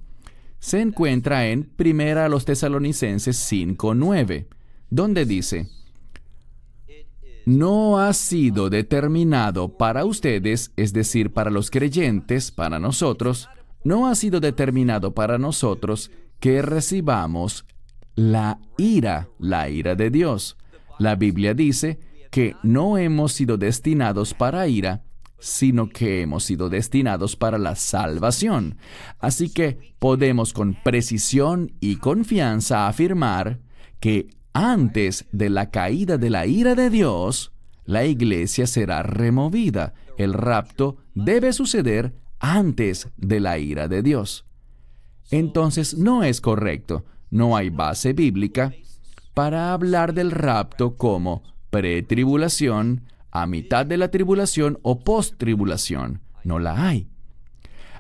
se 0.60 0.82
encuentra 0.82 1.48
en 1.48 1.64
Primera 1.64 2.26
a 2.26 2.30
los 2.30 2.46
Tesalonicenses 2.46 3.38
5:9, 3.52 4.48
donde 4.90 5.26
dice, 5.26 5.68
no 7.48 7.98
ha 7.98 8.12
sido 8.12 8.70
determinado 8.70 9.78
para 9.78 10.04
ustedes, 10.04 10.74
es 10.76 10.92
decir, 10.92 11.32
para 11.32 11.50
los 11.50 11.72
creyentes, 11.72 12.52
para 12.52 12.78
nosotros, 12.78 13.48
no 13.86 14.10
ha 14.10 14.16
sido 14.16 14.42
determinado 14.42 15.14
para 15.14 15.38
nosotros 15.38 16.12
que 16.42 16.62
recibamos 16.62 17.66
la 18.16 18.60
ira, 18.78 19.30
la 19.40 19.70
ira 19.70 19.96
de 19.96 20.10
Dios. 20.10 20.58
La 21.00 21.16
Biblia 21.16 21.54
dice 21.54 22.02
que 22.32 22.58
no 22.64 22.98
hemos 22.98 23.32
sido 23.32 23.58
destinados 23.58 24.34
para 24.34 24.68
ira, 24.68 25.06
sino 25.40 25.88
que 25.88 26.24
hemos 26.24 26.44
sido 26.44 26.68
destinados 26.68 27.38
para 27.38 27.58
la 27.58 27.76
salvación. 27.76 28.78
Así 29.20 29.54
que 29.54 29.94
podemos 30.00 30.52
con 30.52 30.74
precisión 30.84 31.72
y 31.80 31.96
confianza 31.96 32.90
afirmar 32.90 33.62
que 34.02 34.37
antes 34.58 35.28
de 35.32 35.52
la 35.52 35.70
caída 35.70 36.18
de 36.18 36.32
la 36.32 36.48
ira 36.48 36.74
de 36.74 36.90
Dios, 36.90 37.52
la 37.86 38.06
iglesia 38.06 38.66
será 38.66 39.04
removida. 39.04 39.94
El 40.18 40.34
rapto 40.34 40.98
debe 41.14 41.54
suceder 41.54 42.16
antes 42.40 43.08
de 43.18 43.40
la 43.40 43.60
ira 43.60 43.88
de 43.88 44.02
Dios. 44.02 44.46
Entonces 45.30 45.96
no 45.96 46.24
es 46.24 46.42
correcto, 46.42 47.06
no 47.30 47.56
hay 47.56 47.70
base 47.70 48.14
bíblica 48.14 48.74
para 49.36 49.74
hablar 49.74 50.16
del 50.16 50.32
rapto 50.32 50.96
como 50.96 51.44
pretribulación, 51.70 53.04
a 53.30 53.46
mitad 53.46 53.86
de 53.86 53.98
la 53.98 54.10
tribulación 54.10 54.80
o 54.82 55.02
post-tribulación. 55.02 56.22
No 56.44 56.58
la 56.58 56.88
hay. 56.88 57.08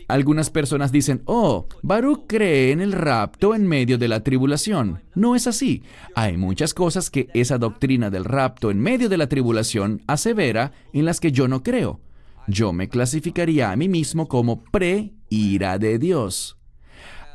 Algunas 0.07 0.49
personas 0.49 0.91
dicen, 0.91 1.21
oh, 1.25 1.67
Baruch 1.81 2.25
cree 2.27 2.71
en 2.71 2.79
el 2.79 2.93
rapto 2.93 3.53
en 3.53 3.67
medio 3.67 3.97
de 3.97 4.07
la 4.07 4.23
tribulación. 4.23 5.01
No 5.15 5.35
es 5.35 5.47
así. 5.47 5.83
Hay 6.15 6.37
muchas 6.37 6.73
cosas 6.73 7.09
que 7.09 7.27
esa 7.33 7.57
doctrina 7.57 8.09
del 8.09 8.23
rapto 8.23 8.71
en 8.71 8.79
medio 8.79 9.09
de 9.09 9.17
la 9.17 9.27
tribulación 9.27 10.01
asevera 10.07 10.71
en 10.93 11.05
las 11.05 11.19
que 11.19 11.31
yo 11.31 11.47
no 11.47 11.61
creo. 11.61 11.99
Yo 12.47 12.71
me 12.71 12.87
clasificaría 12.87 13.71
a 13.71 13.75
mí 13.75 13.89
mismo 13.89 14.29
como 14.29 14.63
pre-ira 14.63 15.77
de 15.77 15.99
Dios. 15.99 16.57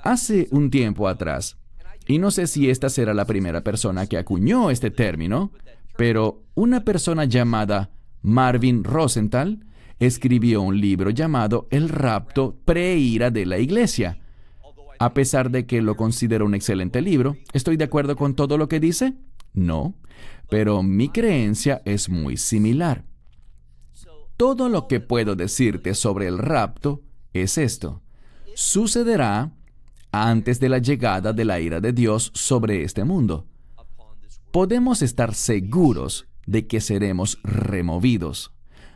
Hace 0.02 0.48
un 0.50 0.70
tiempo 0.70 1.06
atrás, 1.06 1.58
y 2.06 2.18
no 2.18 2.30
sé 2.30 2.46
si 2.46 2.70
esta 2.70 2.88
será 2.88 3.12
la 3.12 3.26
primera 3.26 3.62
persona 3.62 4.06
que 4.06 4.16
acuñó 4.16 4.70
este 4.70 4.90
término, 4.90 5.52
pero 5.96 6.42
una 6.54 6.84
persona 6.84 7.26
llamada 7.26 7.90
Marvin 8.22 8.82
Rosenthal 8.82 9.60
escribió 9.99 10.62
un 10.62 10.80
libro 10.80 11.11
llamado 11.11 11.68
El 11.70 11.88
rapto 11.88 12.56
preira 12.64 13.30
de 13.30 13.46
la 13.46 13.58
iglesia. 13.58 14.18
A 14.99 15.14
pesar 15.14 15.50
de 15.50 15.66
que 15.66 15.82
lo 15.82 15.96
considero 15.96 16.44
un 16.46 16.54
excelente 16.54 17.02
libro, 17.02 17.37
¿estoy 17.52 17.76
de 17.76 17.84
acuerdo 17.84 18.16
con 18.16 18.34
todo 18.34 18.56
lo 18.58 18.68
que 18.68 18.80
dice? 18.80 19.14
No, 19.52 19.94
pero 20.49 20.82
mi 20.82 21.08
creencia 21.08 21.82
es 21.84 22.08
muy 22.08 22.37
similar. 22.37 23.04
Todo 24.37 24.68
lo 24.68 24.88
que 24.88 25.00
puedo 25.00 25.34
decirte 25.37 25.94
sobre 25.94 26.26
el 26.26 26.38
rapto 26.38 27.02
es 27.32 27.58
esto. 27.58 28.02
Sucederá 28.54 29.52
antes 30.12 30.61
de 30.61 30.68
la 30.68 30.78
llegada 30.78 31.32
de 31.32 31.44
la 31.44 31.61
ira 31.61 31.80
de 31.80 31.92
Dios 31.92 32.30
sobre 32.34 32.82
este 32.82 33.04
mundo. 33.04 33.46
Podemos 34.52 35.00
estar 35.00 35.34
seguros 35.34 36.26
de 36.46 36.66
que 36.66 36.80
seremos 36.80 37.38
removidos. 37.42 38.52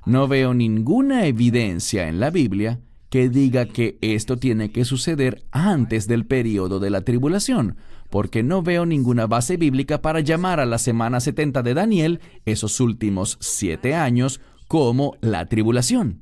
No 0.07 0.29
veo 0.29 0.55
ninguna 0.55 1.27
evidencia 1.27 2.09
en 2.09 2.21
la 2.21 2.31
Biblia 2.31 2.79
que 3.11 3.29
diga 3.29 3.67
que 3.67 3.99
esto 4.01 4.37
tiene 4.37 4.71
que 4.71 4.85
suceder 4.85 5.45
antes 5.51 6.07
del 6.07 6.27
periodo 6.27 6.79
de 6.79 6.91
la 6.91 7.01
tribulación, 7.01 7.77
porque 8.09 8.45
no 8.45 8.63
veo 8.63 8.87
ninguna 8.87 9.27
base 9.27 9.57
bíblica 9.57 10.03
para 10.03 10.21
llamar 10.21 10.61
a 10.61 10.67
la 10.67 10.79
semana 10.79 11.19
70 11.19 11.63
de 11.65 11.75
Daniel, 11.75 12.21
esos 12.45 12.79
últimos 12.79 13.37
siete 13.41 13.97
años, 13.97 14.41
como 14.69 15.17
la 15.21 15.47
tribulación. 15.47 16.21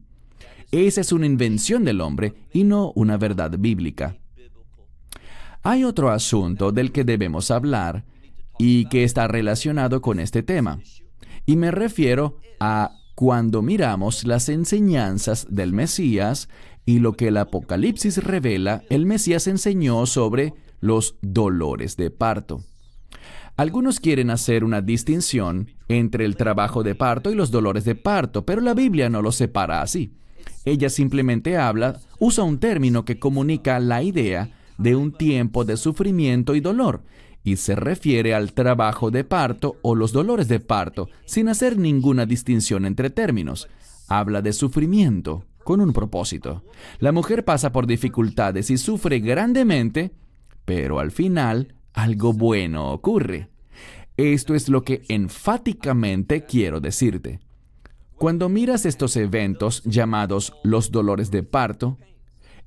Esa 0.72 1.02
es 1.02 1.12
una 1.12 1.26
invención 1.26 1.84
del 1.84 2.00
hombre 2.00 2.32
y 2.54 2.64
no 2.64 2.90
una 2.94 3.18
verdad 3.18 3.52
bíblica. 3.58 4.16
Hay 5.62 5.84
otro 5.84 6.10
asunto 6.10 6.72
del 6.72 6.90
que 6.90 7.04
debemos 7.04 7.50
hablar 7.50 8.04
y 8.58 8.86
que 8.86 9.04
está 9.04 9.28
relacionado 9.28 10.00
con 10.00 10.20
este 10.20 10.42
tema, 10.42 10.80
y 11.44 11.56
me 11.56 11.70
refiero 11.70 12.38
a 12.60 13.03
cuando 13.14 13.62
miramos 13.62 14.24
las 14.24 14.48
enseñanzas 14.48 15.46
del 15.50 15.72
Mesías 15.72 16.48
y 16.84 16.98
lo 16.98 17.12
que 17.12 17.28
el 17.28 17.36
Apocalipsis 17.36 18.22
revela, 18.22 18.82
el 18.90 19.06
Mesías 19.06 19.46
enseñó 19.46 20.06
sobre 20.06 20.54
los 20.80 21.16
dolores 21.22 21.96
de 21.96 22.10
parto. 22.10 22.62
Algunos 23.56 24.00
quieren 24.00 24.30
hacer 24.30 24.64
una 24.64 24.82
distinción 24.82 25.70
entre 25.88 26.24
el 26.24 26.36
trabajo 26.36 26.82
de 26.82 26.96
parto 26.96 27.30
y 27.30 27.36
los 27.36 27.52
dolores 27.52 27.84
de 27.84 27.94
parto, 27.94 28.44
pero 28.44 28.60
la 28.60 28.74
Biblia 28.74 29.08
no 29.08 29.22
lo 29.22 29.30
separa 29.30 29.80
así. 29.80 30.12
Ella 30.64 30.90
simplemente 30.90 31.56
habla, 31.56 32.00
usa 32.18 32.42
un 32.42 32.58
término 32.58 33.04
que 33.04 33.18
comunica 33.18 33.78
la 33.78 34.02
idea 34.02 34.50
de 34.76 34.96
un 34.96 35.12
tiempo 35.12 35.64
de 35.64 35.76
sufrimiento 35.76 36.56
y 36.56 36.60
dolor, 36.60 37.02
y 37.44 37.56
se 37.56 37.76
refiere 37.76 38.34
al 38.34 38.54
trabajo 38.54 39.10
de 39.10 39.22
parto 39.22 39.76
o 39.82 39.94
los 39.94 40.12
dolores 40.12 40.48
de 40.48 40.60
parto, 40.60 41.10
sin 41.26 41.48
hacer 41.48 41.78
ninguna 41.78 42.24
distinción 42.24 42.86
entre 42.86 43.10
términos. 43.10 43.68
Habla 44.08 44.40
de 44.40 44.54
sufrimiento 44.54 45.44
con 45.62 45.80
un 45.82 45.92
propósito. 45.92 46.64
La 46.98 47.12
mujer 47.12 47.44
pasa 47.44 47.70
por 47.70 47.86
dificultades 47.86 48.70
y 48.70 48.78
sufre 48.78 49.20
grandemente, 49.20 50.12
pero 50.64 50.98
al 50.98 51.10
final 51.10 51.74
algo 51.92 52.32
bueno 52.32 52.90
ocurre. 52.90 53.50
Esto 54.16 54.54
es 54.54 54.68
lo 54.68 54.82
que 54.82 55.02
enfáticamente 55.08 56.44
quiero 56.44 56.80
decirte. 56.80 57.40
Cuando 58.16 58.48
miras 58.48 58.86
estos 58.86 59.16
eventos 59.16 59.82
llamados 59.84 60.54
los 60.62 60.90
dolores 60.90 61.30
de 61.30 61.42
parto, 61.42 61.98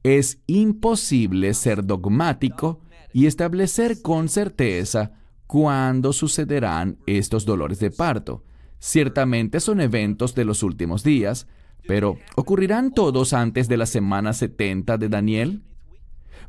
es 0.03 0.39
imposible 0.45 1.53
ser 1.53 1.85
dogmático 1.85 2.81
y 3.17 3.25
establecer 3.25 4.03
con 4.03 4.29
certeza 4.29 5.13
cuándo 5.47 6.13
sucederán 6.13 6.99
estos 7.07 7.45
dolores 7.45 7.79
de 7.79 7.89
parto. 7.89 8.43
Ciertamente 8.77 9.59
son 9.59 9.81
eventos 9.81 10.35
de 10.35 10.45
los 10.45 10.61
últimos 10.61 11.03
días, 11.03 11.47
pero 11.87 12.19
¿ocurrirán 12.35 12.91
todos 12.91 13.33
antes 13.33 13.67
de 13.67 13.77
la 13.77 13.87
semana 13.87 14.33
70 14.33 14.99
de 14.99 15.09
Daniel? 15.09 15.63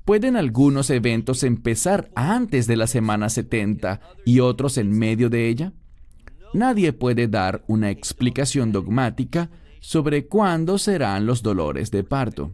¿Pueden 0.04 0.36
algunos 0.36 0.90
eventos 0.90 1.42
empezar 1.42 2.10
antes 2.14 2.66
de 2.66 2.76
la 2.76 2.86
semana 2.86 3.30
70 3.30 4.02
y 4.26 4.40
otros 4.40 4.76
en 4.76 4.90
medio 4.90 5.30
de 5.30 5.48
ella? 5.48 5.72
Nadie 6.52 6.92
puede 6.92 7.28
dar 7.28 7.64
una 7.66 7.88
explicación 7.88 8.72
dogmática 8.72 9.48
sobre 9.80 10.26
cuándo 10.26 10.76
serán 10.76 11.24
los 11.24 11.42
dolores 11.42 11.90
de 11.90 12.04
parto. 12.04 12.52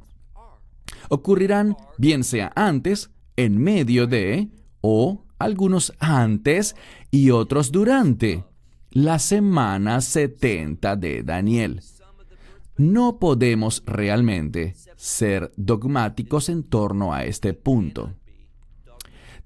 Ocurrirán 1.08 1.76
bien 1.98 2.22
sea 2.22 2.52
antes, 2.54 3.10
en 3.36 3.58
medio 3.58 4.06
de, 4.06 4.48
o 4.80 5.24
algunos 5.38 5.92
antes 5.98 6.76
y 7.10 7.30
otros 7.30 7.72
durante 7.72 8.44
la 8.90 9.18
semana 9.18 10.00
70 10.00 10.96
de 10.96 11.22
Daniel. 11.22 11.80
No 12.76 13.18
podemos 13.18 13.82
realmente 13.86 14.74
ser 14.96 15.52
dogmáticos 15.56 16.48
en 16.48 16.64
torno 16.64 17.12
a 17.12 17.24
este 17.24 17.54
punto. 17.54 18.14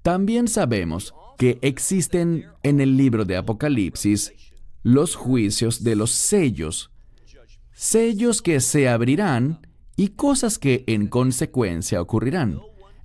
También 0.01 0.47
sabemos 0.47 1.13
que 1.37 1.59
existen 1.61 2.45
en 2.63 2.81
el 2.81 2.97
libro 2.97 3.25
de 3.25 3.37
Apocalipsis 3.37 4.33
los 4.83 5.15
juicios 5.15 5.83
de 5.83 5.95
los 5.95 6.11
sellos, 6.11 6.91
sellos 7.73 8.41
que 8.41 8.59
se 8.61 8.87
abrirán 8.87 9.59
y 9.95 10.09
cosas 10.09 10.57
que 10.57 10.83
en 10.87 11.07
consecuencia 11.07 12.01
ocurrirán. 12.01 12.59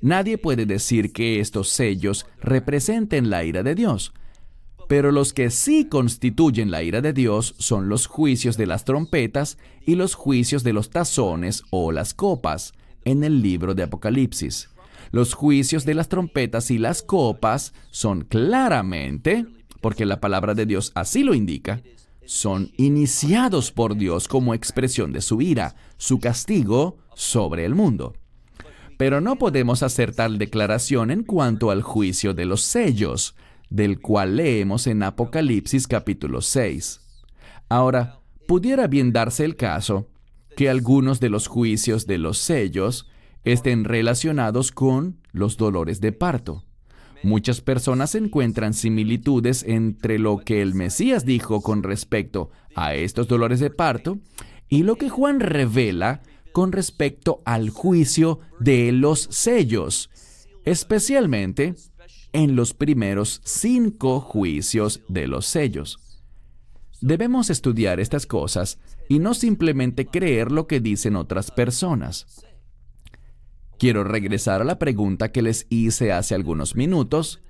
Nadie 0.04 0.36
puede 0.36 0.66
decir 0.66 1.14
que 1.14 1.40
estos 1.40 1.70
sellos 1.70 2.26
representen 2.38 3.30
la 3.30 3.42
ira 3.42 3.62
de 3.62 3.74
Dios, 3.74 4.12
pero 4.86 5.10
los 5.12 5.32
que 5.32 5.48
sí 5.48 5.88
constituyen 5.88 6.70
la 6.70 6.82
ira 6.82 7.00
de 7.00 7.14
Dios 7.14 7.54
son 7.58 7.88
los 7.88 8.06
juicios 8.06 8.58
de 8.58 8.66
las 8.66 8.84
trompetas 8.84 9.56
y 9.80 9.94
los 9.94 10.14
juicios 10.14 10.62
de 10.62 10.74
los 10.74 10.90
tazones 10.90 11.62
o 11.70 11.90
las 11.90 12.12
copas 12.12 12.74
en 13.06 13.24
el 13.24 13.40
libro 13.40 13.74
de 13.74 13.84
Apocalipsis. 13.84 14.68
Los 15.10 15.32
juicios 15.32 15.86
de 15.86 15.94
las 15.94 16.10
trompetas 16.10 16.70
y 16.70 16.76
las 16.76 17.00
copas 17.02 17.72
son 17.90 18.24
claramente, 18.24 19.46
porque 19.80 20.04
la 20.04 20.20
palabra 20.20 20.52
de 20.52 20.66
Dios 20.66 20.92
así 20.94 21.22
lo 21.22 21.32
indica, 21.32 21.80
son 22.26 22.72
iniciados 22.76 23.72
por 23.72 23.96
Dios 23.96 24.28
como 24.28 24.52
expresión 24.52 25.14
de 25.14 25.22
su 25.22 25.40
ira, 25.40 25.76
su 25.96 26.20
castigo 26.20 26.98
sobre 27.14 27.64
el 27.64 27.74
mundo. 27.74 28.12
Pero 29.04 29.20
no 29.20 29.36
podemos 29.36 29.82
hacer 29.82 30.14
tal 30.14 30.38
declaración 30.38 31.10
en 31.10 31.24
cuanto 31.24 31.70
al 31.70 31.82
juicio 31.82 32.32
de 32.32 32.46
los 32.46 32.62
sellos, 32.62 33.36
del 33.68 34.00
cual 34.00 34.36
leemos 34.36 34.86
en 34.86 35.02
Apocalipsis 35.02 35.86
capítulo 35.86 36.40
6. 36.40 37.02
Ahora, 37.68 38.20
pudiera 38.48 38.86
bien 38.86 39.12
darse 39.12 39.44
el 39.44 39.56
caso 39.56 40.08
que 40.56 40.70
algunos 40.70 41.20
de 41.20 41.28
los 41.28 41.48
juicios 41.48 42.06
de 42.06 42.16
los 42.16 42.38
sellos 42.38 43.06
estén 43.44 43.84
relacionados 43.84 44.72
con 44.72 45.20
los 45.32 45.58
dolores 45.58 46.00
de 46.00 46.12
parto. 46.12 46.64
Muchas 47.22 47.60
personas 47.60 48.14
encuentran 48.14 48.72
similitudes 48.72 49.64
entre 49.64 50.18
lo 50.18 50.38
que 50.38 50.62
el 50.62 50.74
Mesías 50.74 51.26
dijo 51.26 51.60
con 51.60 51.82
respecto 51.82 52.52
a 52.74 52.94
estos 52.94 53.28
dolores 53.28 53.60
de 53.60 53.68
parto 53.68 54.20
y 54.70 54.82
lo 54.82 54.96
que 54.96 55.10
Juan 55.10 55.40
revela 55.40 56.22
con 56.54 56.70
respecto 56.70 57.42
al 57.44 57.70
juicio 57.70 58.38
de 58.60 58.92
los 58.92 59.26
sellos, 59.32 60.08
especialmente 60.64 61.74
en 62.32 62.54
los 62.54 62.74
primeros 62.74 63.40
cinco 63.42 64.20
juicios 64.20 65.00
de 65.08 65.26
los 65.26 65.46
sellos. 65.46 65.98
Debemos 67.00 67.50
estudiar 67.50 67.98
estas 67.98 68.24
cosas 68.24 68.78
y 69.08 69.18
no 69.18 69.34
simplemente 69.34 70.06
creer 70.06 70.52
lo 70.52 70.68
que 70.68 70.78
dicen 70.78 71.16
otras 71.16 71.50
personas. 71.50 72.46
Quiero 73.76 74.04
regresar 74.04 74.60
a 74.60 74.64
la 74.64 74.78
pregunta 74.78 75.32
que 75.32 75.42
les 75.42 75.66
hice 75.70 76.12
hace 76.12 76.36
algunos 76.36 76.76
minutos, 76.76 77.42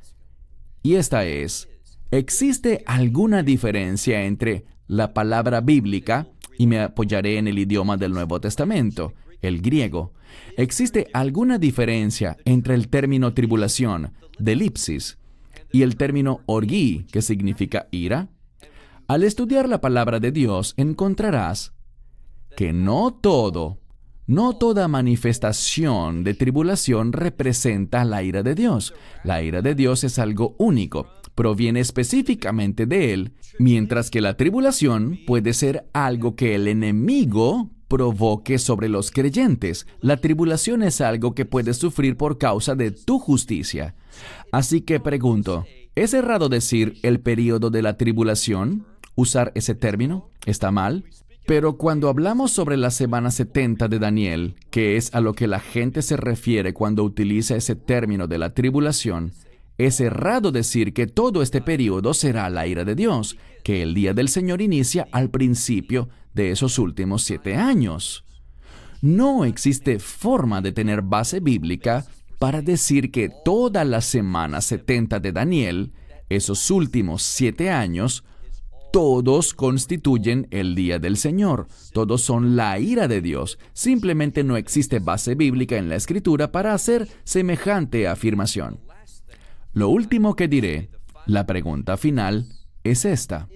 y 0.82 0.94
esta 0.94 1.26
es, 1.26 1.68
¿existe 2.10 2.82
alguna 2.86 3.42
diferencia 3.42 4.24
entre 4.24 4.64
la 4.86 5.12
palabra 5.12 5.60
bíblica, 5.60 6.26
y 6.58 6.66
me 6.66 6.80
apoyaré 6.80 7.38
en 7.38 7.48
el 7.48 7.58
idioma 7.58 7.96
del 7.96 8.12
Nuevo 8.12 8.40
Testamento, 8.40 9.12
el 9.42 9.60
griego, 9.60 10.12
¿existe 10.56 11.08
alguna 11.12 11.58
diferencia 11.58 12.36
entre 12.44 12.74
el 12.74 12.88
término 12.88 13.34
tribulación, 13.34 14.12
delipsis, 14.38 15.18
y 15.72 15.82
el 15.82 15.96
término 15.96 16.40
orgí, 16.46 17.06
que 17.10 17.20
significa 17.20 17.88
ira? 17.90 18.28
Al 19.06 19.22
estudiar 19.22 19.68
la 19.68 19.80
palabra 19.80 20.20
de 20.20 20.32
Dios 20.32 20.72
encontrarás 20.76 21.74
que 22.56 22.72
no 22.72 23.12
todo, 23.12 23.80
no 24.26 24.56
toda 24.56 24.88
manifestación 24.88 26.24
de 26.24 26.34
tribulación 26.34 27.12
representa 27.12 28.04
la 28.04 28.22
ira 28.22 28.42
de 28.42 28.54
Dios. 28.54 28.94
La 29.24 29.42
ira 29.42 29.60
de 29.60 29.74
Dios 29.74 30.04
es 30.04 30.18
algo 30.18 30.54
único, 30.58 31.08
proviene 31.34 31.80
específicamente 31.80 32.86
de 32.86 33.12
Él, 33.12 33.32
mientras 33.58 34.10
que 34.10 34.20
la 34.20 34.36
tribulación 34.36 35.18
puede 35.26 35.52
ser 35.52 35.86
algo 35.92 36.36
que 36.36 36.54
el 36.54 36.68
enemigo 36.68 37.70
provoque 37.88 38.58
sobre 38.58 38.88
los 38.88 39.10
creyentes. 39.10 39.86
La 40.00 40.16
tribulación 40.16 40.82
es 40.82 41.00
algo 41.00 41.34
que 41.34 41.44
puedes 41.44 41.76
sufrir 41.76 42.16
por 42.16 42.38
causa 42.38 42.74
de 42.74 42.90
tu 42.90 43.18
justicia. 43.18 43.94
Así 44.52 44.80
que 44.80 45.00
pregunto, 45.00 45.66
¿es 45.94 46.14
errado 46.14 46.48
decir 46.48 46.98
el 47.02 47.20
periodo 47.20 47.70
de 47.70 47.82
la 47.82 47.96
tribulación? 47.96 48.86
¿Usar 49.14 49.52
ese 49.54 49.74
término? 49.74 50.30
¿Está 50.44 50.70
mal? 50.70 51.04
Pero 51.46 51.76
cuando 51.76 52.08
hablamos 52.08 52.52
sobre 52.52 52.78
la 52.78 52.90
semana 52.90 53.30
70 53.30 53.88
de 53.88 53.98
Daniel, 53.98 54.54
que 54.70 54.96
es 54.96 55.14
a 55.14 55.20
lo 55.20 55.34
que 55.34 55.46
la 55.46 55.60
gente 55.60 56.00
se 56.00 56.16
refiere 56.16 56.72
cuando 56.72 57.04
utiliza 57.04 57.54
ese 57.54 57.76
término 57.76 58.26
de 58.26 58.38
la 58.38 58.54
tribulación, 58.54 59.32
es 59.78 60.00
errado 60.00 60.52
decir 60.52 60.92
que 60.92 61.06
todo 61.06 61.42
este 61.42 61.60
periodo 61.60 62.14
será 62.14 62.48
la 62.48 62.66
ira 62.66 62.84
de 62.84 62.94
Dios, 62.94 63.36
que 63.62 63.82
el 63.82 63.94
día 63.94 64.14
del 64.14 64.28
Señor 64.28 64.62
inicia 64.62 65.08
al 65.10 65.30
principio 65.30 66.08
de 66.32 66.50
esos 66.50 66.78
últimos 66.78 67.22
siete 67.22 67.56
años. 67.56 68.24
No 69.02 69.44
existe 69.44 69.98
forma 69.98 70.60
de 70.60 70.72
tener 70.72 71.02
base 71.02 71.40
bíblica 71.40 72.06
para 72.38 72.62
decir 72.62 73.10
que 73.10 73.30
toda 73.44 73.84
la 73.84 74.00
semana 74.00 74.60
70 74.60 75.20
de 75.20 75.32
Daniel, 75.32 75.92
esos 76.28 76.70
últimos 76.70 77.22
siete 77.22 77.70
años, 77.70 78.24
todos 78.92 79.54
constituyen 79.54 80.46
el 80.52 80.76
día 80.76 81.00
del 81.00 81.16
Señor, 81.16 81.66
todos 81.92 82.22
son 82.22 82.54
la 82.54 82.78
ira 82.78 83.08
de 83.08 83.20
Dios. 83.20 83.58
Simplemente 83.72 84.44
no 84.44 84.56
existe 84.56 85.00
base 85.00 85.34
bíblica 85.34 85.76
en 85.76 85.88
la 85.88 85.96
escritura 85.96 86.52
para 86.52 86.74
hacer 86.74 87.08
semejante 87.24 88.06
afirmación. 88.06 88.78
Lo 89.74 89.88
último 89.88 90.36
que 90.36 90.46
diré, 90.48 90.88
la 91.26 91.46
pregunta 91.46 91.96
final, 91.96 92.46
es 92.84 93.04
esta. 93.04 93.48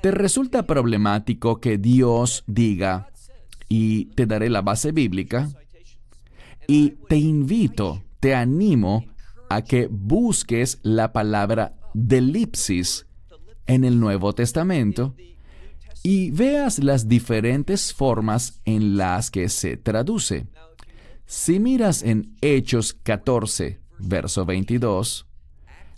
¿Te 0.00 0.10
resulta 0.12 0.66
problemático 0.66 1.60
que 1.60 1.76
Dios 1.76 2.44
diga, 2.46 3.08
y 3.68 4.06
te 4.14 4.26
daré 4.26 4.48
la 4.48 4.62
base 4.62 4.92
bíblica? 4.92 5.48
Y 6.68 6.90
te 7.08 7.16
invito, 7.16 8.04
te 8.20 8.34
animo 8.34 9.04
a 9.48 9.62
que 9.62 9.88
busques 9.90 10.78
la 10.82 11.12
palabra 11.12 11.74
delipsis 11.94 13.06
en 13.66 13.84
el 13.84 13.98
Nuevo 13.98 14.34
Testamento 14.34 15.16
y 16.04 16.30
veas 16.30 16.78
las 16.78 17.08
diferentes 17.08 17.92
formas 17.92 18.60
en 18.64 18.96
las 18.96 19.30
que 19.30 19.48
se 19.48 19.76
traduce. 19.76 20.46
Si 21.26 21.58
miras 21.58 22.02
en 22.02 22.36
Hechos 22.40 22.92
14, 22.92 23.81
verso 24.02 24.44
22, 24.44 25.26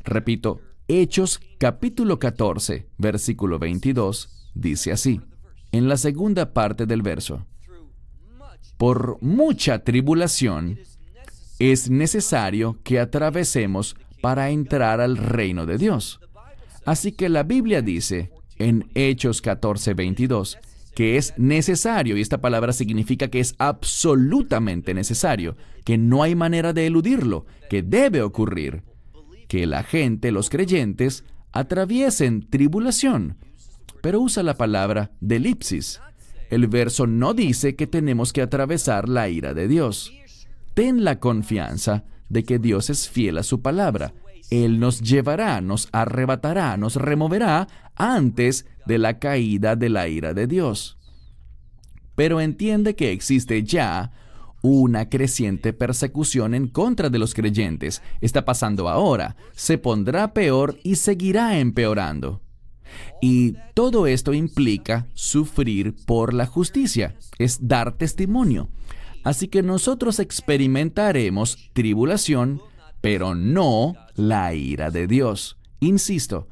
repito, 0.04 0.60
Hechos 0.86 1.40
capítulo 1.58 2.18
14, 2.18 2.86
versículo 2.98 3.58
22, 3.58 4.50
dice 4.54 4.92
así, 4.92 5.20
en 5.72 5.88
la 5.88 5.96
segunda 5.96 6.52
parte 6.52 6.86
del 6.86 7.02
verso, 7.02 7.46
por 8.76 9.18
mucha 9.22 9.82
tribulación, 9.82 10.78
es 11.58 11.88
necesario 11.88 12.78
que 12.82 13.00
atravesemos 13.00 13.96
para 14.20 14.50
entrar 14.50 15.00
al 15.00 15.16
reino 15.16 15.64
de 15.64 15.78
Dios. 15.78 16.20
Así 16.84 17.12
que 17.12 17.28
la 17.28 17.44
Biblia 17.44 17.82
dice 17.82 18.30
en 18.58 18.90
Hechos 18.94 19.40
14, 19.40 19.94
22, 19.94 20.58
que 20.94 21.16
es 21.16 21.34
necesario, 21.36 22.16
y 22.16 22.20
esta 22.20 22.40
palabra 22.40 22.72
significa 22.72 23.28
que 23.28 23.40
es 23.40 23.54
absolutamente 23.58 24.94
necesario, 24.94 25.56
que 25.84 25.98
no 25.98 26.22
hay 26.22 26.34
manera 26.34 26.72
de 26.72 26.86
eludirlo, 26.86 27.46
que 27.68 27.82
debe 27.82 28.22
ocurrir, 28.22 28.82
que 29.48 29.66
la 29.66 29.82
gente, 29.82 30.30
los 30.32 30.50
creyentes, 30.50 31.24
atraviesen 31.52 32.48
tribulación, 32.48 33.36
pero 34.02 34.20
usa 34.20 34.42
la 34.42 34.54
palabra 34.54 35.12
delipsis. 35.20 36.00
El 36.50 36.66
verso 36.68 37.06
no 37.06 37.34
dice 37.34 37.74
que 37.74 37.86
tenemos 37.86 38.32
que 38.32 38.42
atravesar 38.42 39.08
la 39.08 39.28
ira 39.28 39.54
de 39.54 39.66
Dios. 39.66 40.12
Ten 40.74 41.04
la 41.04 41.18
confianza 41.20 42.04
de 42.28 42.44
que 42.44 42.58
Dios 42.58 42.90
es 42.90 43.08
fiel 43.08 43.38
a 43.38 43.42
su 43.42 43.62
palabra. 43.62 44.12
Él 44.50 44.78
nos 44.78 45.00
llevará, 45.00 45.60
nos 45.60 45.88
arrebatará, 45.92 46.76
nos 46.76 46.96
removerá 46.96 47.66
antes 47.96 48.66
de 48.86 48.98
la 48.98 49.18
caída 49.18 49.76
de 49.76 49.88
la 49.88 50.08
ira 50.08 50.34
de 50.34 50.46
Dios. 50.46 50.98
Pero 52.14 52.40
entiende 52.40 52.94
que 52.94 53.12
existe 53.12 53.62
ya 53.62 54.12
una 54.62 55.10
creciente 55.10 55.74
persecución 55.74 56.54
en 56.54 56.68
contra 56.68 57.10
de 57.10 57.18
los 57.18 57.34
creyentes. 57.34 58.02
Está 58.20 58.44
pasando 58.44 58.88
ahora, 58.88 59.36
se 59.52 59.76
pondrá 59.76 60.32
peor 60.32 60.78
y 60.82 60.96
seguirá 60.96 61.58
empeorando. 61.58 62.40
Y 63.20 63.56
todo 63.74 64.06
esto 64.06 64.32
implica 64.32 65.06
sufrir 65.12 65.94
por 66.06 66.32
la 66.32 66.46
justicia, 66.46 67.14
es 67.38 67.68
dar 67.68 67.96
testimonio. 67.96 68.70
Así 69.22 69.48
que 69.48 69.62
nosotros 69.62 70.18
experimentaremos 70.18 71.70
tribulación, 71.72 72.62
pero 73.00 73.34
no 73.34 73.94
la 74.14 74.54
ira 74.54 74.90
de 74.90 75.06
Dios. 75.06 75.58
Insisto, 75.80 76.48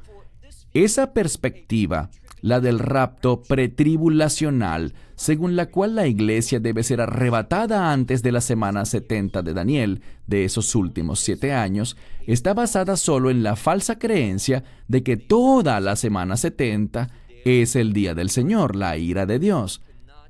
esa 0.73 1.13
perspectiva, 1.13 2.09
la 2.41 2.59
del 2.59 2.79
rapto 2.79 3.41
pretribulacional, 3.41 4.93
según 5.15 5.55
la 5.55 5.67
cual 5.67 5.95
la 5.95 6.07
iglesia 6.07 6.59
debe 6.59 6.83
ser 6.83 6.99
arrebatada 6.99 7.93
antes 7.93 8.21
de 8.21 8.33
la 8.33 8.41
semana 8.41 8.83
70 8.85 9.41
de 9.43 9.53
Daniel, 9.53 10.01
de 10.27 10.43
esos 10.43 10.75
últimos 10.75 11.21
siete 11.21 11.53
años, 11.53 11.95
está 12.27 12.53
basada 12.53 12.97
solo 12.97 13.29
en 13.29 13.43
la 13.43 13.55
falsa 13.55 13.97
creencia 13.97 14.63
de 14.89 15.03
que 15.03 15.15
toda 15.15 15.79
la 15.79 15.95
semana 15.95 16.35
70 16.35 17.09
es 17.45 17.77
el 17.77 17.93
día 17.93 18.13
del 18.13 18.29
Señor, 18.29 18.75
la 18.75 18.97
ira 18.97 19.25
de 19.25 19.39
Dios. 19.39 19.81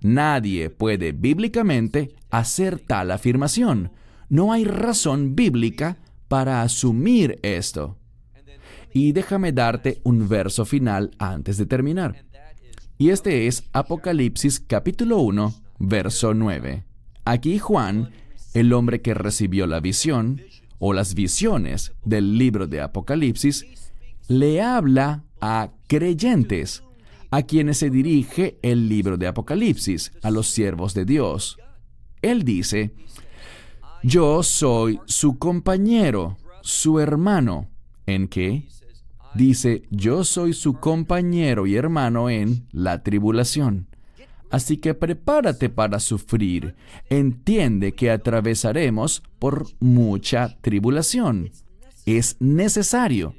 Nadie 0.02 0.70
puede 0.70 1.14
bíblicamente 1.14 2.16
hacer 2.30 2.80
tal 2.80 3.10
afirmación. 3.12 3.92
No 4.30 4.52
hay 4.52 4.66
razón 4.66 5.36
bíblica 5.36 5.98
para 6.28 6.62
asumir 6.62 7.40
esto. 7.42 7.98
Y 8.94 9.12
déjame 9.12 9.52
darte 9.52 10.00
un 10.04 10.30
verso 10.30 10.66
final 10.66 11.12
antes 11.18 11.58
de 11.58 11.66
terminar. 11.66 12.26
Y 13.00 13.10
este 13.10 13.48
es 13.48 13.64
Apocalipsis 13.74 14.60
capítulo 14.60 15.18
1, 15.18 15.54
verso 15.80 16.36
9. 16.36 16.84
Aquí 17.26 17.58
Juan, 17.58 18.12
el 18.54 18.72
hombre 18.72 19.02
que 19.02 19.16
recibió 19.16 19.66
la 19.66 19.80
visión 19.80 20.42
o 20.78 20.94
las 20.94 21.16
visiones 21.16 21.94
del 22.06 22.38
libro 22.38 22.68
de 22.68 22.82
Apocalipsis, 22.82 23.66
le 24.28 24.62
habla 24.62 25.24
a 25.42 25.72
creyentes, 25.88 26.84
a 27.32 27.42
quienes 27.42 27.80
se 27.80 27.90
dirige 27.90 28.60
el 28.62 28.88
libro 28.90 29.18
de 29.18 29.26
Apocalipsis, 29.26 30.12
a 30.22 30.30
los 30.30 30.48
siervos 30.48 30.94
de 30.94 31.06
Dios. 31.06 31.58
Él 32.22 32.44
dice, 32.44 32.94
yo 34.04 34.44
soy 34.44 35.00
su 35.06 35.40
compañero, 35.40 36.38
su 36.62 37.00
hermano, 37.00 37.70
¿en 38.06 38.28
qué? 38.28 38.68
Dice, 39.36 39.84
yo 39.89 40.24
soy 40.24 40.54
su 40.54 40.76
compañero 40.76 41.65
y 41.67 41.76
hermano 41.76 42.30
en 42.30 42.67
la 42.72 43.04
tribulación. 43.04 43.88
Así 44.50 44.78
que 44.78 44.93
prepárate 44.93 45.69
para 45.69 46.00
sufrir. 46.00 46.76
Entiende 47.10 47.93
que 47.93 48.12
atravesaremos 48.12 49.24
por 49.39 49.65
mucha 49.80 50.58
tribulación. 50.62 51.50
Es 52.06 52.38
necesario. 52.39 53.34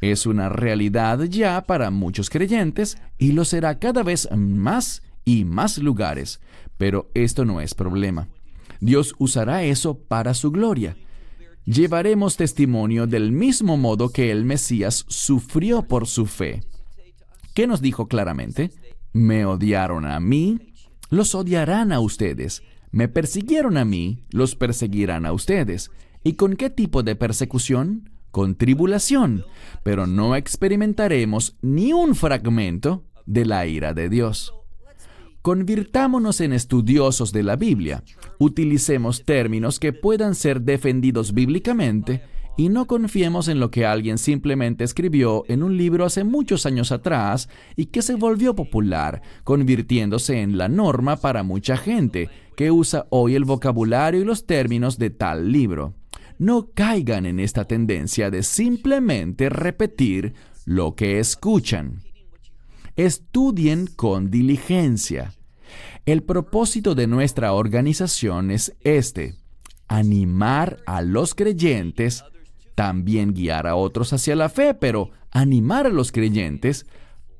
Es 0.00 0.26
una 0.26 0.48
realidad 0.48 1.22
ya 1.24 1.60
para 1.62 1.90
muchos 1.90 2.30
creyentes 2.30 2.98
y 3.18 3.32
lo 3.32 3.44
será 3.44 3.78
cada 3.78 4.02
vez 4.02 4.28
más 4.34 5.02
y 5.24 5.44
más 5.44 5.78
lugares. 5.78 6.40
Pero 6.78 7.10
esto 7.14 7.44
no 7.44 7.60
es 7.60 7.74
problema. 7.74 8.28
Dios 8.80 9.14
usará 9.18 9.64
eso 9.64 9.98
para 9.98 10.34
su 10.34 10.50
gloria 10.50 10.96
llevaremos 11.64 12.36
testimonio 12.36 13.06
del 13.06 13.32
mismo 13.32 13.76
modo 13.76 14.10
que 14.10 14.30
el 14.30 14.44
Mesías 14.44 15.04
sufrió 15.08 15.82
por 15.82 16.06
su 16.06 16.26
fe. 16.26 16.62
¿Qué 17.54 17.66
nos 17.66 17.80
dijo 17.80 18.08
claramente? 18.08 18.70
Me 19.12 19.46
odiaron 19.46 20.06
a 20.06 20.18
mí, 20.20 20.58
los 21.10 21.34
odiarán 21.34 21.92
a 21.92 22.00
ustedes. 22.00 22.62
Me 22.90 23.08
persiguieron 23.08 23.76
a 23.76 23.84
mí, 23.84 24.24
los 24.30 24.56
perseguirán 24.56 25.26
a 25.26 25.32
ustedes. 25.32 25.90
¿Y 26.22 26.34
con 26.34 26.56
qué 26.56 26.70
tipo 26.70 27.02
de 27.02 27.16
persecución? 27.16 28.10
Con 28.30 28.56
tribulación, 28.56 29.44
pero 29.84 30.06
no 30.06 30.34
experimentaremos 30.34 31.56
ni 31.62 31.92
un 31.92 32.16
fragmento 32.16 33.04
de 33.26 33.46
la 33.46 33.66
ira 33.66 33.94
de 33.94 34.08
Dios. 34.08 34.52
Convirtámonos 35.44 36.40
en 36.40 36.54
estudiosos 36.54 37.30
de 37.30 37.42
la 37.42 37.56
Biblia. 37.56 38.02
Utilicemos 38.38 39.26
términos 39.26 39.78
que 39.78 39.92
puedan 39.92 40.34
ser 40.34 40.62
defendidos 40.62 41.34
bíblicamente 41.34 42.22
y 42.56 42.70
no 42.70 42.86
confiemos 42.86 43.48
en 43.48 43.60
lo 43.60 43.70
que 43.70 43.84
alguien 43.84 44.16
simplemente 44.16 44.84
escribió 44.84 45.44
en 45.48 45.62
un 45.62 45.76
libro 45.76 46.06
hace 46.06 46.24
muchos 46.24 46.64
años 46.64 46.92
atrás 46.92 47.50
y 47.76 47.86
que 47.86 48.00
se 48.00 48.14
volvió 48.14 48.56
popular, 48.56 49.20
convirtiéndose 49.44 50.40
en 50.40 50.56
la 50.56 50.68
norma 50.68 51.16
para 51.16 51.42
mucha 51.42 51.76
gente 51.76 52.30
que 52.56 52.70
usa 52.70 53.06
hoy 53.10 53.34
el 53.34 53.44
vocabulario 53.44 54.22
y 54.22 54.24
los 54.24 54.46
términos 54.46 54.96
de 54.96 55.10
tal 55.10 55.52
libro. 55.52 55.92
No 56.38 56.70
caigan 56.72 57.26
en 57.26 57.38
esta 57.38 57.66
tendencia 57.66 58.30
de 58.30 58.42
simplemente 58.44 59.50
repetir 59.50 60.32
lo 60.64 60.94
que 60.94 61.18
escuchan 61.18 62.00
estudien 62.96 63.86
con 63.86 64.30
diligencia. 64.30 65.34
El 66.06 66.22
propósito 66.22 66.94
de 66.94 67.06
nuestra 67.06 67.52
organización 67.52 68.50
es 68.50 68.74
este, 68.82 69.36
animar 69.88 70.78
a 70.86 71.02
los 71.02 71.34
creyentes, 71.34 72.24
también 72.74 73.32
guiar 73.32 73.66
a 73.66 73.76
otros 73.76 74.12
hacia 74.12 74.36
la 74.36 74.48
fe, 74.48 74.74
pero 74.74 75.10
animar 75.30 75.86
a 75.86 75.90
los 75.90 76.12
creyentes 76.12 76.86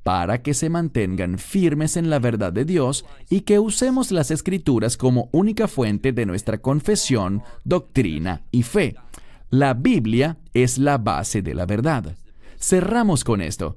para 0.03 0.43
que 0.43 0.55
se 0.55 0.69
mantengan 0.69 1.39
firmes 1.39 1.97
en 1.97 2.11
la 2.11 2.19
verdad 2.19 2.53
de 2.53 2.65
Dios 2.65 3.07
y 3.31 3.41
que 3.41 3.59
usemos 3.59 4.13
las 4.13 4.31
escrituras 4.31 4.97
como 4.97 5.29
única 5.33 5.67
fuente 5.67 6.13
de 6.13 6.27
nuestra 6.27 6.59
confesión, 6.59 7.43
doctrina 7.65 8.43
y 8.51 8.63
fe. 8.63 8.97
La 9.51 9.73
Biblia 9.73 10.37
es 10.53 10.79
la 10.79 10.99
base 10.99 11.41
de 11.43 11.55
la 11.55 11.65
verdad. 11.65 12.17
Cerramos 12.59 13.25
con 13.25 13.41
esto. 13.41 13.77